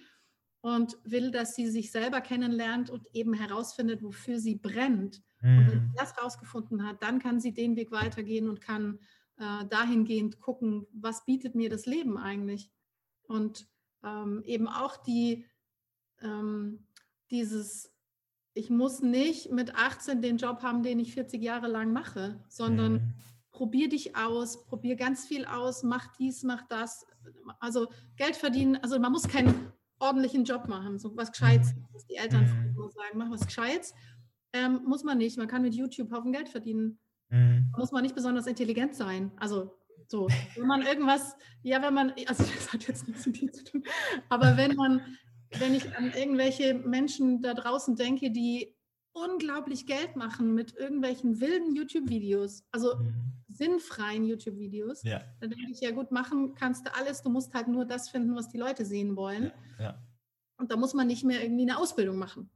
[0.64, 5.23] und will, dass sie sich selber kennenlernt und eben herausfindet, wofür sie brennt.
[5.43, 5.59] Mhm.
[5.59, 5.88] Und wenn mhm.
[5.88, 8.99] sie das herausgefunden hat, dann kann sie den Weg weitergehen und kann
[9.37, 12.71] äh, dahingehend gucken, was bietet mir das Leben eigentlich.
[13.25, 13.69] Und
[14.03, 15.45] ähm, eben auch die,
[16.23, 16.87] ähm,
[17.31, 17.94] dieses,
[18.55, 22.93] ich muss nicht mit 18 den Job haben, den ich 40 Jahre lang mache, sondern
[22.93, 23.14] mhm.
[23.51, 27.05] probier dich aus, probier ganz viel aus, mach dies, mach das.
[27.59, 31.87] Also Geld verdienen, also man muss kein ordentlichen Job machen, so was Gescheites, mhm.
[31.93, 32.90] was die Eltern mhm.
[32.90, 33.93] sagen, mach was Gescheites.
[34.53, 35.37] Ähm, muss man nicht.
[35.37, 37.01] Man kann mit YouTube Haufen Geld verdienen.
[37.31, 37.73] Mhm.
[37.77, 39.33] Muss man nicht besonders intelligent sein.
[39.37, 43.53] Also so, wenn man irgendwas, ja, wenn man, also das hat jetzt nichts mit dir
[43.53, 43.85] zu tun,
[44.29, 45.01] aber wenn man,
[45.59, 48.75] wenn ich an irgendwelche Menschen da draußen denke, die
[49.12, 53.33] unglaublich Geld machen mit irgendwelchen wilden YouTube-Videos, also mhm.
[53.49, 55.05] sinnfreien YouTube-Videos.
[55.05, 55.23] Ja.
[55.40, 58.35] Dann denke ich, ja gut, machen kannst du alles, du musst halt nur das finden,
[58.35, 59.53] was die Leute sehen wollen.
[59.79, 59.85] Ja.
[59.85, 60.03] Ja.
[60.57, 62.51] Und da muss man nicht mehr irgendwie eine Ausbildung machen.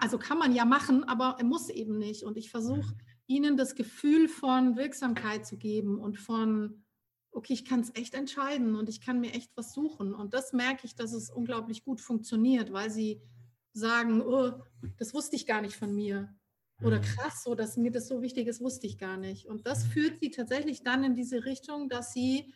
[0.00, 2.24] Also kann man ja machen, aber er muss eben nicht.
[2.24, 3.00] Und ich versuche mhm.
[3.26, 6.85] ihnen das Gefühl von Wirksamkeit zu geben und von,
[7.36, 10.14] okay, ich kann es echt entscheiden und ich kann mir echt was suchen.
[10.14, 13.20] Und das merke ich, dass es unglaublich gut funktioniert, weil sie
[13.74, 14.52] sagen, oh,
[14.96, 16.34] das wusste ich gar nicht von mir.
[16.82, 17.02] Oder mhm.
[17.02, 19.46] krass, so dass mir das so wichtig ist, wusste ich gar nicht.
[19.48, 22.54] Und das führt sie tatsächlich dann in diese Richtung, dass sie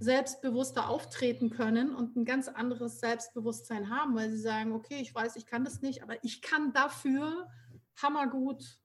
[0.00, 5.36] selbstbewusster auftreten können und ein ganz anderes Selbstbewusstsein haben, weil sie sagen, okay, ich weiß,
[5.36, 7.48] ich kann das nicht, aber ich kann dafür
[8.02, 8.80] hammergut,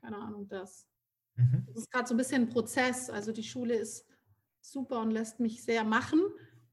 [0.00, 0.86] keine Ahnung, das.
[1.36, 1.64] Mhm.
[1.66, 3.10] Das ist gerade so ein bisschen ein Prozess.
[3.10, 4.06] Also die Schule ist
[4.60, 6.20] super und lässt mich sehr machen.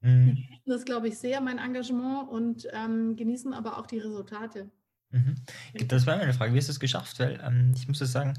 [0.02, 0.26] Mhm.
[0.26, 4.70] Die genießen das, glaube ich, sehr, mein Engagement und ähm, genießen aber auch die Resultate.
[5.12, 5.36] Mhm.
[5.88, 7.20] Das war meine Frage, wie hast du es geschafft?
[7.20, 8.34] Weil ähm, ich muss sagen,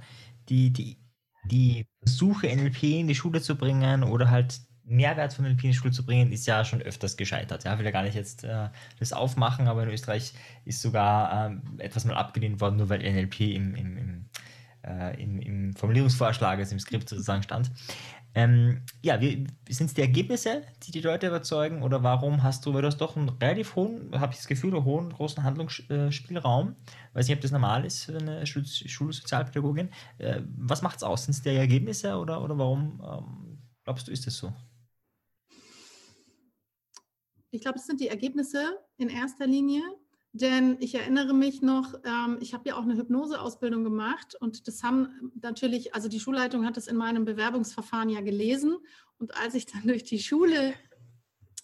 [0.49, 0.99] die, die,
[1.47, 5.77] die Versuche, NLP in die Schule zu bringen oder halt Mehrwert von NLP in die
[5.77, 7.65] Schule zu bringen, ist ja schon öfters gescheitert.
[7.65, 10.33] Ja, ich will ja gar nicht jetzt äh, das aufmachen, aber in Österreich
[10.65, 14.25] ist sogar ähm, etwas mal abgelehnt worden, nur weil NLP im, im, im
[14.87, 17.71] äh, im, im Formulierungsvorschlag, also im Skript sozusagen stand.
[18.35, 22.83] Ähm, ja, sind es die Ergebnisse, die die Leute überzeugen oder warum hast du, weil
[22.83, 26.77] du hast doch einen relativ hohen, habe ich das Gefühl, einen hohen, großen Handlungsspielraum.
[27.15, 29.91] Weiß nicht, ob das normal ist für eine Schul Schulsozialpädagogin.
[30.19, 31.25] Äh, was es aus?
[31.25, 34.53] Sind es die Ergebnisse oder, oder warum ähm, glaubst du, ist das so?
[37.51, 39.83] Ich glaube, es sind die Ergebnisse in erster Linie.
[40.33, 44.83] Denn ich erinnere mich noch, ähm, ich habe ja auch eine Hypnoseausbildung gemacht und das
[44.83, 48.77] haben natürlich, also die Schulleitung hat das in meinem Bewerbungsverfahren ja gelesen.
[49.19, 50.75] Und als ich dann durch die Schule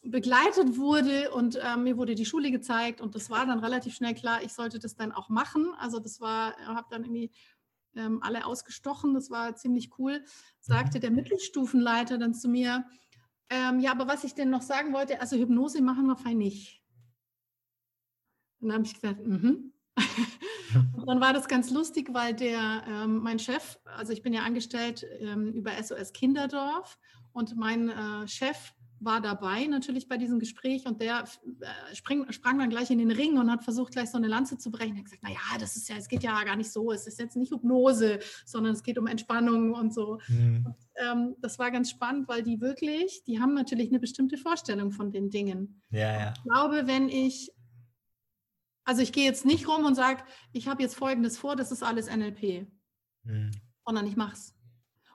[0.03, 4.15] begleitet wurde und äh, mir wurde die Schule gezeigt und das war dann relativ schnell
[4.15, 5.73] klar, ich sollte das dann auch machen.
[5.79, 7.31] Also das war, habe dann irgendwie
[7.97, 10.25] ähm, alle ausgestochen, das war ziemlich cool,
[10.61, 12.85] sagte der Mittelstufenleiter dann zu mir,
[13.51, 16.84] ähm, ja, aber was ich denn noch sagen wollte, also Hypnose machen wir fein nicht.
[18.65, 19.73] Und dann habe ich gesagt, mhm.
[20.97, 24.43] und dann war das ganz lustig, weil der, ähm, mein Chef, also ich bin ja
[24.43, 26.99] angestellt ähm, über SOS Kinderdorf
[27.33, 31.25] und mein äh, Chef war dabei natürlich bei diesem Gespräch und der
[31.61, 34.57] äh, spring, sprang dann gleich in den Ring und hat versucht, gleich so eine Lanze
[34.57, 34.95] zu brechen.
[34.95, 37.19] Er hat gesagt, naja, das ist ja, es geht ja gar nicht so, es ist
[37.19, 40.19] jetzt nicht Hypnose, sondern es geht um Entspannung und so.
[40.29, 40.67] Mhm.
[40.67, 44.91] Und, ähm, das war ganz spannend, weil die wirklich, die haben natürlich eine bestimmte Vorstellung
[44.91, 45.83] von den Dingen.
[45.91, 46.35] Ja, ja.
[46.35, 47.53] Ich glaube, wenn ich
[48.85, 51.83] also ich gehe jetzt nicht rum und sage, ich habe jetzt Folgendes vor, das ist
[51.83, 52.67] alles NLP,
[53.25, 53.51] mhm.
[53.87, 54.55] sondern ich mache es.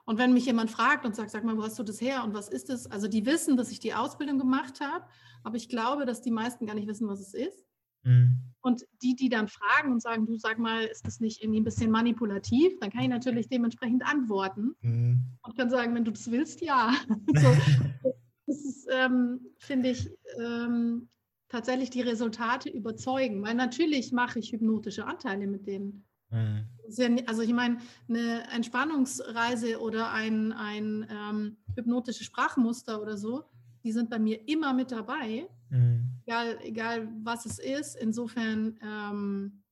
[0.04, 2.34] Und wenn mich jemand fragt und sagt, sag mal, wo hast du das her und
[2.34, 2.90] was ist das?
[2.90, 5.04] Also die wissen, dass ich die Ausbildung gemacht habe,
[5.44, 7.64] aber ich glaube, dass die meisten gar nicht wissen, was es ist.
[8.02, 8.38] Mhm.
[8.62, 11.64] Und die, die dann fragen und sagen, du sag mal, ist das nicht irgendwie ein
[11.64, 12.78] bisschen manipulativ?
[12.80, 15.20] Dann kann ich natürlich dementsprechend antworten mhm.
[15.42, 16.92] und kann sagen, wenn du das willst, ja.
[17.34, 17.56] so,
[18.46, 21.08] das ist, ähm, finde ich, ähm,
[21.50, 23.42] tatsächlich die Resultate überzeugen.
[23.42, 26.06] Weil natürlich mache ich hypnotische Anteile mit denen.
[26.30, 26.68] Mhm.
[27.26, 33.44] also ich meine, eine Entspannungsreise oder ein, ein ähm, hypnotisches Sprachmuster oder so,
[33.82, 36.20] die sind bei mir immer mit dabei, mhm.
[36.24, 37.96] egal, egal was es ist.
[37.96, 39.64] Insofern, ähm,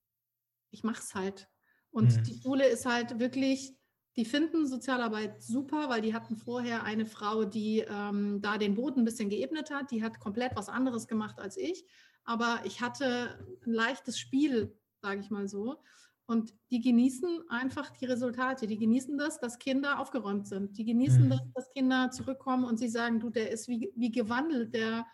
[0.71, 1.49] ich mache es halt.
[1.91, 2.25] Und mhm.
[2.25, 3.78] die Schule ist halt wirklich
[4.19, 9.03] die finden Sozialarbeit super, weil die hatten vorher eine Frau, die ähm, da den Boden
[9.03, 9.93] ein bisschen geebnet hat.
[9.93, 11.87] Die hat komplett was anderes gemacht als ich.
[12.25, 15.81] Aber ich hatte ein leichtes Spiel, sage ich mal so.
[16.27, 18.67] Und die genießen einfach die Resultate.
[18.67, 20.77] Die genießen das, dass Kinder aufgeräumt sind.
[20.77, 21.31] Die genießen mhm.
[21.31, 25.07] das, dass Kinder zurückkommen und sie sagen, du, der ist wie, wie gewandelt, der,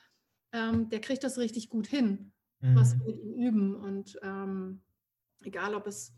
[0.53, 2.75] ähm, der kriegt das richtig gut hin, mhm.
[2.75, 3.75] was wir mit ihm üben.
[3.77, 4.83] Und ähm,
[5.43, 6.15] egal, ob es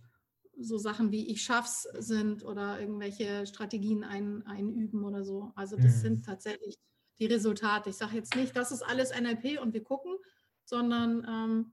[0.59, 5.53] so Sachen wie ich schaff's sind oder irgendwelche Strategien ein, einüben oder so.
[5.55, 6.01] Also das mhm.
[6.01, 6.79] sind tatsächlich
[7.19, 7.91] die Resultate.
[7.91, 10.17] Ich sage jetzt nicht, das ist alles NLP und wir gucken,
[10.65, 11.73] sondern ähm,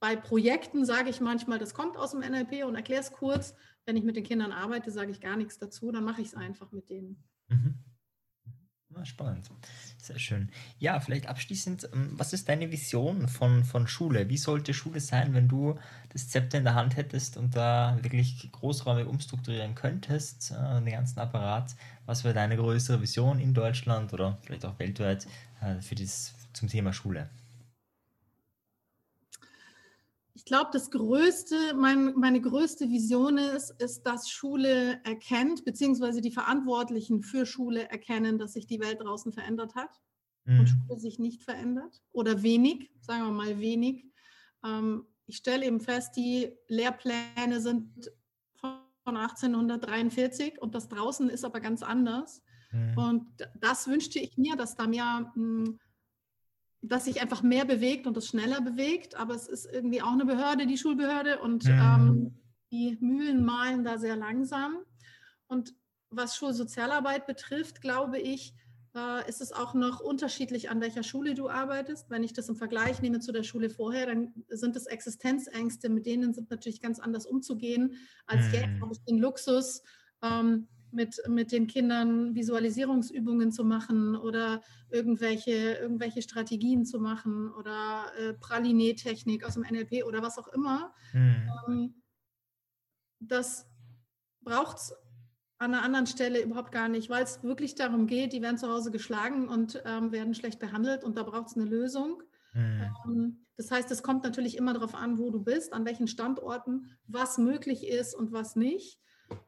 [0.00, 3.54] bei Projekten sage ich manchmal, das kommt aus dem NLP und erkläre es kurz.
[3.86, 6.34] Wenn ich mit den Kindern arbeite, sage ich gar nichts dazu, dann mache ich es
[6.34, 7.24] einfach mit denen.
[7.48, 7.74] Mhm.
[8.96, 9.50] Ja, spannend.
[9.98, 10.50] Sehr schön.
[10.78, 14.28] Ja, vielleicht abschließend, ähm, was ist deine Vision von, von Schule?
[14.28, 15.78] Wie sollte Schule sein, wenn du
[16.10, 21.18] das Zepter in der Hand hättest und da wirklich großräumig umstrukturieren könntest, äh, den ganzen
[21.20, 21.76] Apparat?
[22.06, 25.26] Was wäre deine größere Vision in Deutschland oder vielleicht auch weltweit
[25.60, 27.28] äh, für das, zum Thema Schule?
[30.34, 36.32] Ich glaube, das größte, mein, meine größte Vision ist, ist, dass Schule erkennt, beziehungsweise die
[36.32, 39.90] Verantwortlichen für Schule erkennen, dass sich die Welt draußen verändert hat
[40.44, 40.60] mhm.
[40.60, 44.06] und Schule sich nicht verändert oder wenig, sagen wir mal wenig.
[44.64, 48.10] Ähm, ich stelle eben fest, die Lehrpläne sind
[48.54, 52.42] von 1843 und das draußen ist aber ganz anders.
[52.70, 52.98] Mhm.
[52.98, 53.26] Und
[53.58, 55.78] das wünschte ich mir, dass da mehr hm,
[56.80, 59.16] dass sich einfach mehr bewegt und es schneller bewegt.
[59.16, 61.70] Aber es ist irgendwie auch eine Behörde, die Schulbehörde, und mhm.
[61.70, 62.38] ähm,
[62.70, 64.76] die Mühlen malen da sehr langsam.
[65.46, 65.74] Und
[66.10, 68.54] was Schulsozialarbeit betrifft, glaube ich,
[68.94, 72.10] äh, ist es auch noch unterschiedlich, an welcher Schule du arbeitest.
[72.10, 76.06] Wenn ich das im Vergleich nehme zu der Schule vorher, dann sind es Existenzängste, mit
[76.06, 78.54] denen sind natürlich ganz anders umzugehen, als mhm.
[78.54, 79.82] jetzt habe ich den Luxus,
[80.22, 88.12] ähm, mit, mit den Kindern Visualisierungsübungen zu machen oder irgendwelche, irgendwelche Strategien zu machen oder
[88.18, 90.94] äh, Pralinee-Technik aus dem NLP oder was auch immer.
[91.12, 91.50] Mhm.
[91.68, 92.02] Ähm,
[93.20, 93.66] das
[94.40, 94.94] braucht es
[95.58, 98.68] an einer anderen Stelle überhaupt gar nicht, weil es wirklich darum geht, die werden zu
[98.68, 102.22] Hause geschlagen und ähm, werden schlecht behandelt und da braucht es eine Lösung.
[102.54, 102.94] Mhm.
[103.06, 106.96] Ähm, das heißt, es kommt natürlich immer darauf an, wo du bist, an welchen Standorten,
[107.06, 109.00] was möglich ist und was nicht.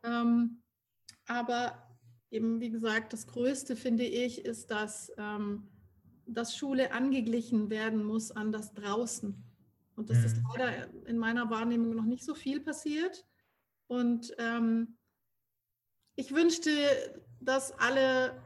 [0.03, 0.63] Ähm,
[1.31, 1.81] aber
[2.31, 5.69] eben, wie gesagt, das Größte finde ich, ist, dass, ähm,
[6.27, 9.41] dass Schule angeglichen werden muss an das Draußen.
[9.95, 10.25] Und das mhm.
[10.25, 13.25] ist leider in meiner Wahrnehmung noch nicht so viel passiert.
[13.87, 14.99] Und ähm,
[16.17, 16.71] ich wünschte,
[17.41, 18.43] dass alle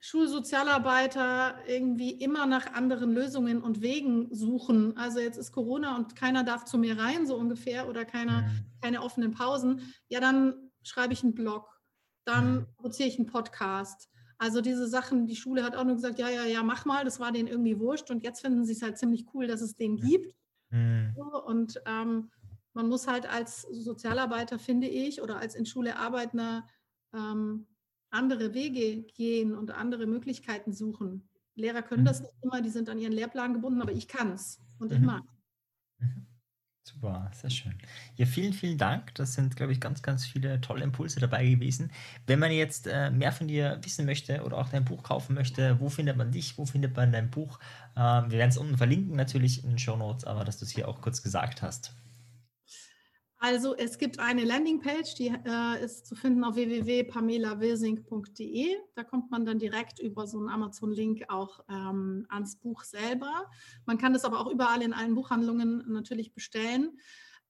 [0.00, 4.96] Schulsozialarbeiter irgendwie immer nach anderen Lösungen und Wegen suchen.
[4.96, 8.66] Also jetzt ist Corona und keiner darf zu mir rein, so ungefähr, oder keiner, Mhm.
[8.80, 9.92] keine offenen Pausen.
[10.08, 11.80] Ja, dann schreibe ich einen Blog,
[12.24, 12.66] dann Mhm.
[12.76, 14.08] produziere ich einen Podcast.
[14.38, 17.20] Also diese Sachen, die Schule hat auch nur gesagt, ja, ja, ja, mach mal, das
[17.20, 19.96] war denen irgendwie wurscht und jetzt finden sie es halt ziemlich cool, dass es den
[19.98, 20.34] gibt.
[20.70, 21.14] Mhm.
[21.46, 22.30] Und ähm,
[22.72, 26.66] man muss halt als Sozialarbeiter, finde ich, oder als in Schule Arbeitender
[27.12, 27.66] ähm,
[28.10, 31.28] andere Wege gehen und andere Möglichkeiten suchen.
[31.56, 32.06] Lehrer können Mhm.
[32.06, 35.00] das nicht immer, die sind an ihren Lehrplan gebunden, aber ich kann es und ich
[35.00, 35.06] Mhm.
[35.06, 35.22] mag.
[35.24, 35.28] Mhm.
[36.92, 37.74] Super, sehr schön.
[38.16, 39.14] Ja, vielen, vielen Dank.
[39.14, 41.92] Das sind, glaube ich, ganz, ganz viele tolle Impulse dabei gewesen.
[42.26, 45.78] Wenn man jetzt äh, mehr von dir wissen möchte oder auch dein Buch kaufen möchte,
[45.78, 46.58] wo findet man dich?
[46.58, 47.60] Wo findet man dein Buch?
[47.96, 50.72] Ähm, wir werden es unten verlinken, natürlich in den Show Notes, aber dass du es
[50.72, 51.94] hier auch kurz gesagt hast.
[53.42, 58.76] Also es gibt eine Landingpage, die äh, ist zu finden auf www.pamelawilsing.de.
[58.94, 63.50] Da kommt man dann direkt über so einen Amazon-Link auch ähm, ans Buch selber.
[63.86, 66.98] Man kann das aber auch überall in allen Buchhandlungen natürlich bestellen.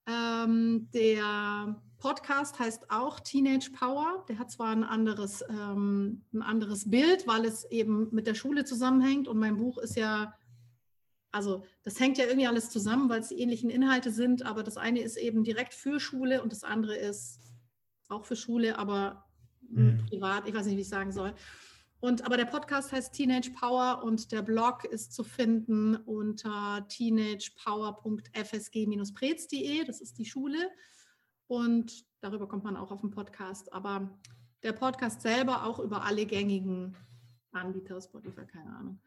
[0.06, 4.24] Ähm, der Podcast heißt auch Teenage Power.
[4.28, 8.64] Der hat zwar ein anderes, ähm, ein anderes Bild, weil es eben mit der Schule
[8.64, 10.34] zusammenhängt und mein Buch ist ja
[11.32, 14.76] also das hängt ja irgendwie alles zusammen, weil es die ähnlichen Inhalte sind, aber das
[14.76, 17.40] eine ist eben direkt für Schule und das andere ist
[18.08, 19.30] auch für Schule, aber
[19.70, 20.04] Mhm.
[20.06, 21.32] privat, ich weiß nicht, wie ich sagen soll.
[22.00, 29.84] Und aber der Podcast heißt Teenage Power und der Blog ist zu finden unter teenagepower.fsg-prez.de,
[29.84, 30.70] das ist die Schule.
[31.46, 33.72] Und darüber kommt man auch auf den Podcast.
[33.72, 34.18] Aber
[34.62, 36.96] der Podcast selber auch über alle gängigen
[37.52, 39.00] Anbieter, Spotify, keine Ahnung.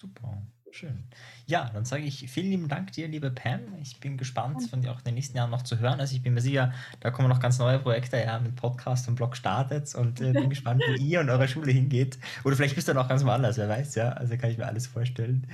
[0.00, 1.04] Super, schön.
[1.46, 3.60] Ja, dann sage ich vielen lieben Dank dir, liebe Pam.
[3.80, 6.00] Ich bin gespannt, von dir auch in den nächsten Jahren noch zu hören.
[6.00, 9.16] Also ich bin mir sicher, da kommen noch ganz neue Projekte, ja, mit Podcast und
[9.16, 12.18] Blog startet und äh, bin gespannt, wo ihr und eure Schule hingeht.
[12.44, 14.10] Oder vielleicht bist du noch ganz woanders, wer weiß, ja.
[14.10, 15.46] Also kann ich mir alles vorstellen.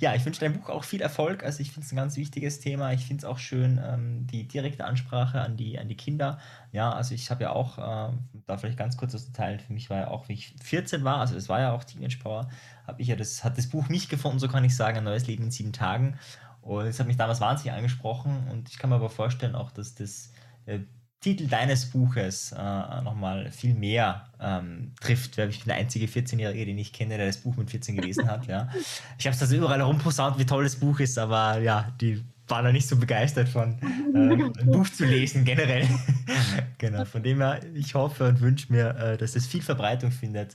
[0.00, 1.44] Ja, ich wünsche deinem Buch auch viel Erfolg.
[1.44, 2.92] Also ich finde es ein ganz wichtiges Thema.
[2.92, 6.38] Ich finde es auch schön, ähm, die direkte Ansprache an die, an die Kinder.
[6.74, 8.12] Ja, also ich habe ja auch, äh,
[8.46, 11.18] da vielleicht ganz kurz das Detail, für mich war ja auch, wie ich 14 war,
[11.18, 12.48] also das war ja auch Teenage Power,
[12.84, 15.28] habe ich ja das, hat das Buch mich gefunden, so kann ich sagen, ein neues
[15.28, 16.18] Leben in sieben Tagen.
[16.62, 19.94] Und das hat mich damals wahnsinnig angesprochen und ich kann mir aber vorstellen auch, dass
[19.94, 20.32] das
[20.66, 20.80] äh,
[21.20, 26.66] Titel deines Buches äh, nochmal viel mehr ähm, trifft, weil ich bin der einzige 14-Jährige,
[26.66, 28.48] den ich kenne, der das Buch mit 14 gelesen hat.
[28.48, 28.68] Ja.
[29.18, 32.64] Ich habe es also überall herumposaunt, wie toll das Buch ist, aber ja, die waren
[32.64, 33.78] da nicht so begeistert von
[34.14, 34.18] äh,
[34.60, 35.88] ein Buch zu lesen, generell.
[36.78, 40.54] genau, von dem her, ich hoffe und wünsche mir, äh, dass es viel Verbreitung findet.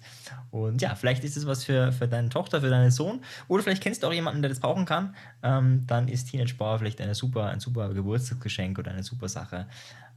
[0.51, 3.21] Und ja, vielleicht ist es was für, für deine Tochter, für deinen Sohn.
[3.47, 5.15] Oder vielleicht kennst du auch jemanden, der das brauchen kann.
[5.41, 9.67] Ähm, dann ist Teenage Power vielleicht eine super, ein super Geburtstagsgeschenk oder eine super Sache.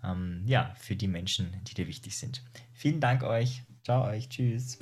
[0.05, 2.43] Ähm, ja, für die Menschen, die dir wichtig sind.
[2.73, 3.63] Vielen Dank euch.
[3.85, 4.29] Ciao euch.
[4.29, 4.79] Tschüss.